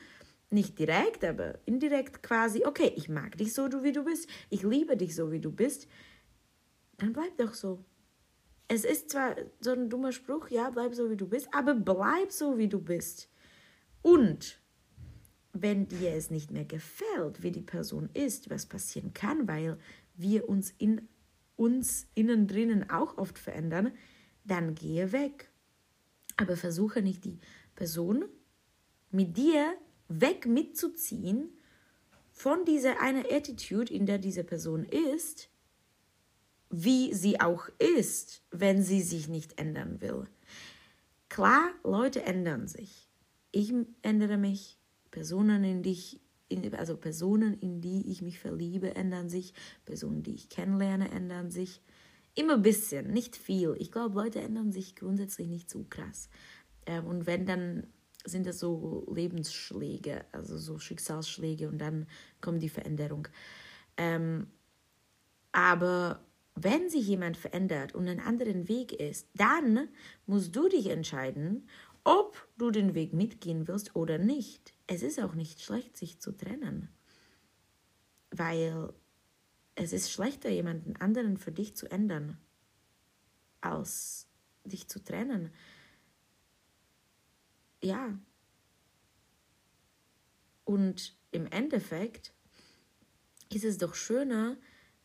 nicht 0.50 0.78
direkt, 0.78 1.24
aber 1.24 1.58
indirekt 1.64 2.22
quasi, 2.22 2.64
okay, 2.64 2.92
ich 2.96 3.08
mag 3.08 3.38
dich 3.38 3.54
so, 3.54 3.68
wie 3.82 3.92
du 3.92 4.04
bist, 4.04 4.28
ich 4.50 4.62
liebe 4.62 4.96
dich 4.96 5.14
so, 5.14 5.30
wie 5.30 5.40
du 5.40 5.52
bist, 5.52 5.86
dann 6.98 7.12
bleib 7.12 7.36
doch 7.38 7.54
so. 7.54 7.84
Es 8.68 8.84
ist 8.84 9.10
zwar 9.10 9.36
so 9.60 9.72
ein 9.72 9.88
dummer 9.88 10.12
Spruch, 10.12 10.48
ja, 10.48 10.70
bleib 10.70 10.94
so, 10.94 11.10
wie 11.10 11.16
du 11.16 11.26
bist, 11.26 11.48
aber 11.52 11.74
bleib 11.74 12.30
so, 12.30 12.58
wie 12.58 12.68
du 12.68 12.80
bist. 12.80 13.28
Und 14.02 14.60
wenn 15.52 15.88
dir 15.88 16.12
es 16.12 16.30
nicht 16.30 16.50
mehr 16.50 16.64
gefällt, 16.64 17.42
wie 17.42 17.50
die 17.50 17.62
Person 17.62 18.08
ist, 18.14 18.50
was 18.50 18.66
passieren 18.66 19.12
kann, 19.12 19.48
weil 19.48 19.78
wir 20.14 20.48
uns 20.48 20.72
in 20.78 21.08
uns 21.56 22.06
innen 22.14 22.46
drinnen 22.46 22.88
auch 22.88 23.18
oft 23.18 23.38
verändern, 23.38 23.92
dann 24.44 24.74
gehe 24.74 25.12
weg. 25.12 25.50
Aber 26.38 26.56
versuche 26.56 27.02
nicht 27.02 27.24
die 27.26 27.38
Person 27.74 28.24
mit 29.10 29.36
dir 29.36 29.74
weg 30.10 30.46
mitzuziehen 30.46 31.48
von 32.30 32.64
dieser 32.64 33.00
einer 33.00 33.24
Attitude, 33.30 33.92
in 33.92 34.06
der 34.06 34.18
diese 34.18 34.44
Person 34.44 34.84
ist, 34.84 35.48
wie 36.68 37.14
sie 37.14 37.40
auch 37.40 37.68
ist, 37.78 38.42
wenn 38.50 38.82
sie 38.82 39.02
sich 39.02 39.28
nicht 39.28 39.58
ändern 39.58 40.00
will. 40.00 40.26
Klar, 41.28 41.70
Leute 41.84 42.22
ändern 42.22 42.66
sich. 42.66 43.08
Ich 43.52 43.72
ändere 44.02 44.36
mich, 44.36 44.78
Personen, 45.10 45.64
in 45.64 45.82
die 45.82 46.20
also 46.76 46.96
Personen, 46.96 47.58
in 47.60 47.80
die 47.80 48.10
ich 48.10 48.22
mich 48.22 48.38
verliebe, 48.38 48.94
ändern 48.94 49.28
sich, 49.28 49.54
Personen, 49.84 50.22
die 50.22 50.34
ich 50.34 50.48
kennenlerne, 50.48 51.10
ändern 51.10 51.50
sich. 51.50 51.82
Immer 52.34 52.54
ein 52.54 52.62
bisschen, 52.62 53.12
nicht 53.12 53.36
viel. 53.36 53.76
Ich 53.78 53.90
glaube, 53.90 54.14
Leute 54.14 54.40
ändern 54.40 54.72
sich 54.72 54.96
grundsätzlich 54.96 55.48
nicht 55.48 55.70
so 55.70 55.84
krass. 55.88 56.28
Ähm, 56.86 57.06
und 57.06 57.26
wenn 57.26 57.46
dann 57.46 57.86
sind 58.30 58.46
das 58.46 58.58
so 58.58 59.06
Lebensschläge, 59.12 60.24
also 60.32 60.58
so 60.58 60.78
Schicksalsschläge 60.78 61.68
und 61.68 61.78
dann 61.78 62.06
kommt 62.40 62.62
die 62.62 62.68
Veränderung. 62.68 63.28
Ähm, 63.96 64.48
aber 65.52 66.24
wenn 66.54 66.90
sich 66.90 67.06
jemand 67.06 67.36
verändert 67.36 67.94
und 67.94 68.08
einen 68.08 68.20
anderen 68.20 68.68
Weg 68.68 68.92
ist, 68.92 69.28
dann 69.34 69.88
musst 70.26 70.54
du 70.54 70.68
dich 70.68 70.86
entscheiden, 70.88 71.68
ob 72.04 72.48
du 72.56 72.70
den 72.70 72.94
Weg 72.94 73.12
mitgehen 73.12 73.68
willst 73.68 73.94
oder 73.94 74.18
nicht. 74.18 74.74
Es 74.86 75.02
ist 75.02 75.20
auch 75.20 75.34
nicht 75.34 75.60
schlecht, 75.60 75.96
sich 75.96 76.20
zu 76.20 76.32
trennen, 76.32 76.88
weil 78.30 78.92
es 79.74 79.92
ist 79.92 80.10
schlechter, 80.10 80.50
jemanden 80.50 80.96
anderen 80.96 81.36
für 81.36 81.52
dich 81.52 81.76
zu 81.76 81.90
ändern, 81.90 82.38
als 83.60 84.28
dich 84.64 84.88
zu 84.88 85.02
trennen 85.02 85.50
ja. 87.82 88.18
Und 90.64 91.16
im 91.32 91.46
Endeffekt 91.46 92.32
ist 93.52 93.64
es 93.64 93.78
doch 93.78 93.94
schöner, 93.94 94.56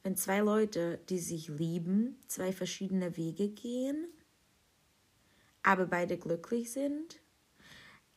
wenn 0.04 0.16
zwei 0.16 0.40
Leute, 0.40 1.00
die 1.10 1.20
sich 1.20 1.48
lieben, 1.48 2.20
zwei 2.28 2.54
verschiedene 2.54 3.18
Wege 3.18 3.50
gehen, 3.50 4.08
aber 5.64 5.88
beide 5.88 6.18
glücklich 6.18 6.72
sind, 6.72 7.20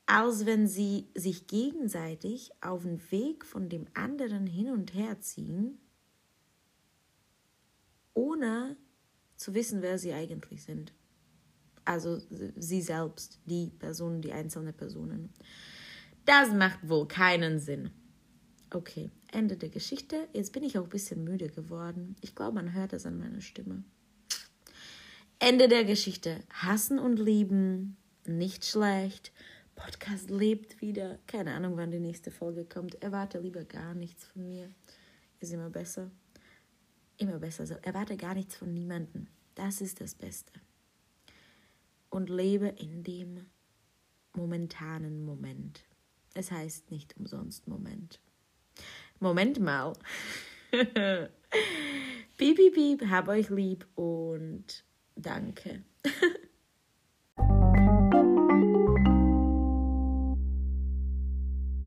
als 0.04 0.44
wenn 0.44 0.66
sie 0.68 1.08
sich 1.14 1.46
gegenseitig 1.46 2.50
auf 2.60 2.82
den 2.82 3.00
Weg 3.10 3.44
von 3.44 3.68
dem 3.68 3.86
anderen 3.94 4.46
hin 4.46 4.70
und 4.70 4.92
her 4.92 5.20
ziehen, 5.20 5.80
ohne 8.12 8.76
zu 9.36 9.54
wissen, 9.54 9.80
wer 9.80 9.98
sie 9.98 10.12
eigentlich 10.12 10.64
sind. 10.64 10.92
Also 11.88 12.20
sie 12.54 12.82
selbst, 12.82 13.40
die 13.46 13.70
Personen, 13.78 14.20
die 14.20 14.30
einzelnen 14.30 14.74
Personen. 14.74 15.30
Das 16.26 16.52
macht 16.52 16.86
wohl 16.86 17.08
keinen 17.08 17.60
Sinn. 17.60 17.90
Okay, 18.70 19.10
Ende 19.32 19.56
der 19.56 19.70
Geschichte. 19.70 20.28
Jetzt 20.34 20.52
bin 20.52 20.64
ich 20.64 20.76
auch 20.78 20.82
ein 20.82 20.90
bisschen 20.90 21.24
müde 21.24 21.48
geworden. 21.48 22.14
Ich 22.20 22.34
glaube, 22.34 22.56
man 22.56 22.74
hört 22.74 22.92
es 22.92 23.06
an 23.06 23.18
meiner 23.18 23.40
Stimme. 23.40 23.84
Ende 25.38 25.66
der 25.66 25.86
Geschichte. 25.86 26.40
Hassen 26.50 26.98
und 26.98 27.18
lieben, 27.18 27.96
nicht 28.26 28.66
schlecht. 28.66 29.32
Podcast 29.74 30.28
lebt 30.28 30.82
wieder. 30.82 31.18
Keine 31.26 31.54
Ahnung, 31.54 31.78
wann 31.78 31.90
die 31.90 32.00
nächste 32.00 32.30
Folge 32.30 32.66
kommt. 32.66 33.02
Erwarte 33.02 33.38
lieber 33.38 33.64
gar 33.64 33.94
nichts 33.94 34.26
von 34.26 34.46
mir. 34.46 34.68
Ist 35.40 35.54
immer 35.54 35.70
besser. 35.70 36.10
Immer 37.16 37.38
besser 37.38 37.66
so. 37.66 37.76
Erwarte 37.80 38.18
gar 38.18 38.34
nichts 38.34 38.56
von 38.56 38.74
niemandem. 38.74 39.28
Das 39.54 39.80
ist 39.80 40.02
das 40.02 40.14
Beste. 40.14 40.52
Und 42.10 42.30
lebe 42.30 42.68
in 42.68 43.02
dem 43.02 43.46
momentanen 44.34 45.24
Moment. 45.24 45.84
Es 46.34 46.50
heißt 46.50 46.90
nicht 46.90 47.16
umsonst 47.16 47.68
Moment. 47.68 48.20
Moment 49.20 49.58
mal. 49.60 49.92
piep, 50.70 52.56
piep, 52.56 52.74
piep, 52.74 53.06
hab 53.08 53.28
euch 53.28 53.50
lieb 53.50 53.86
und 53.94 54.84
danke. 55.16 55.84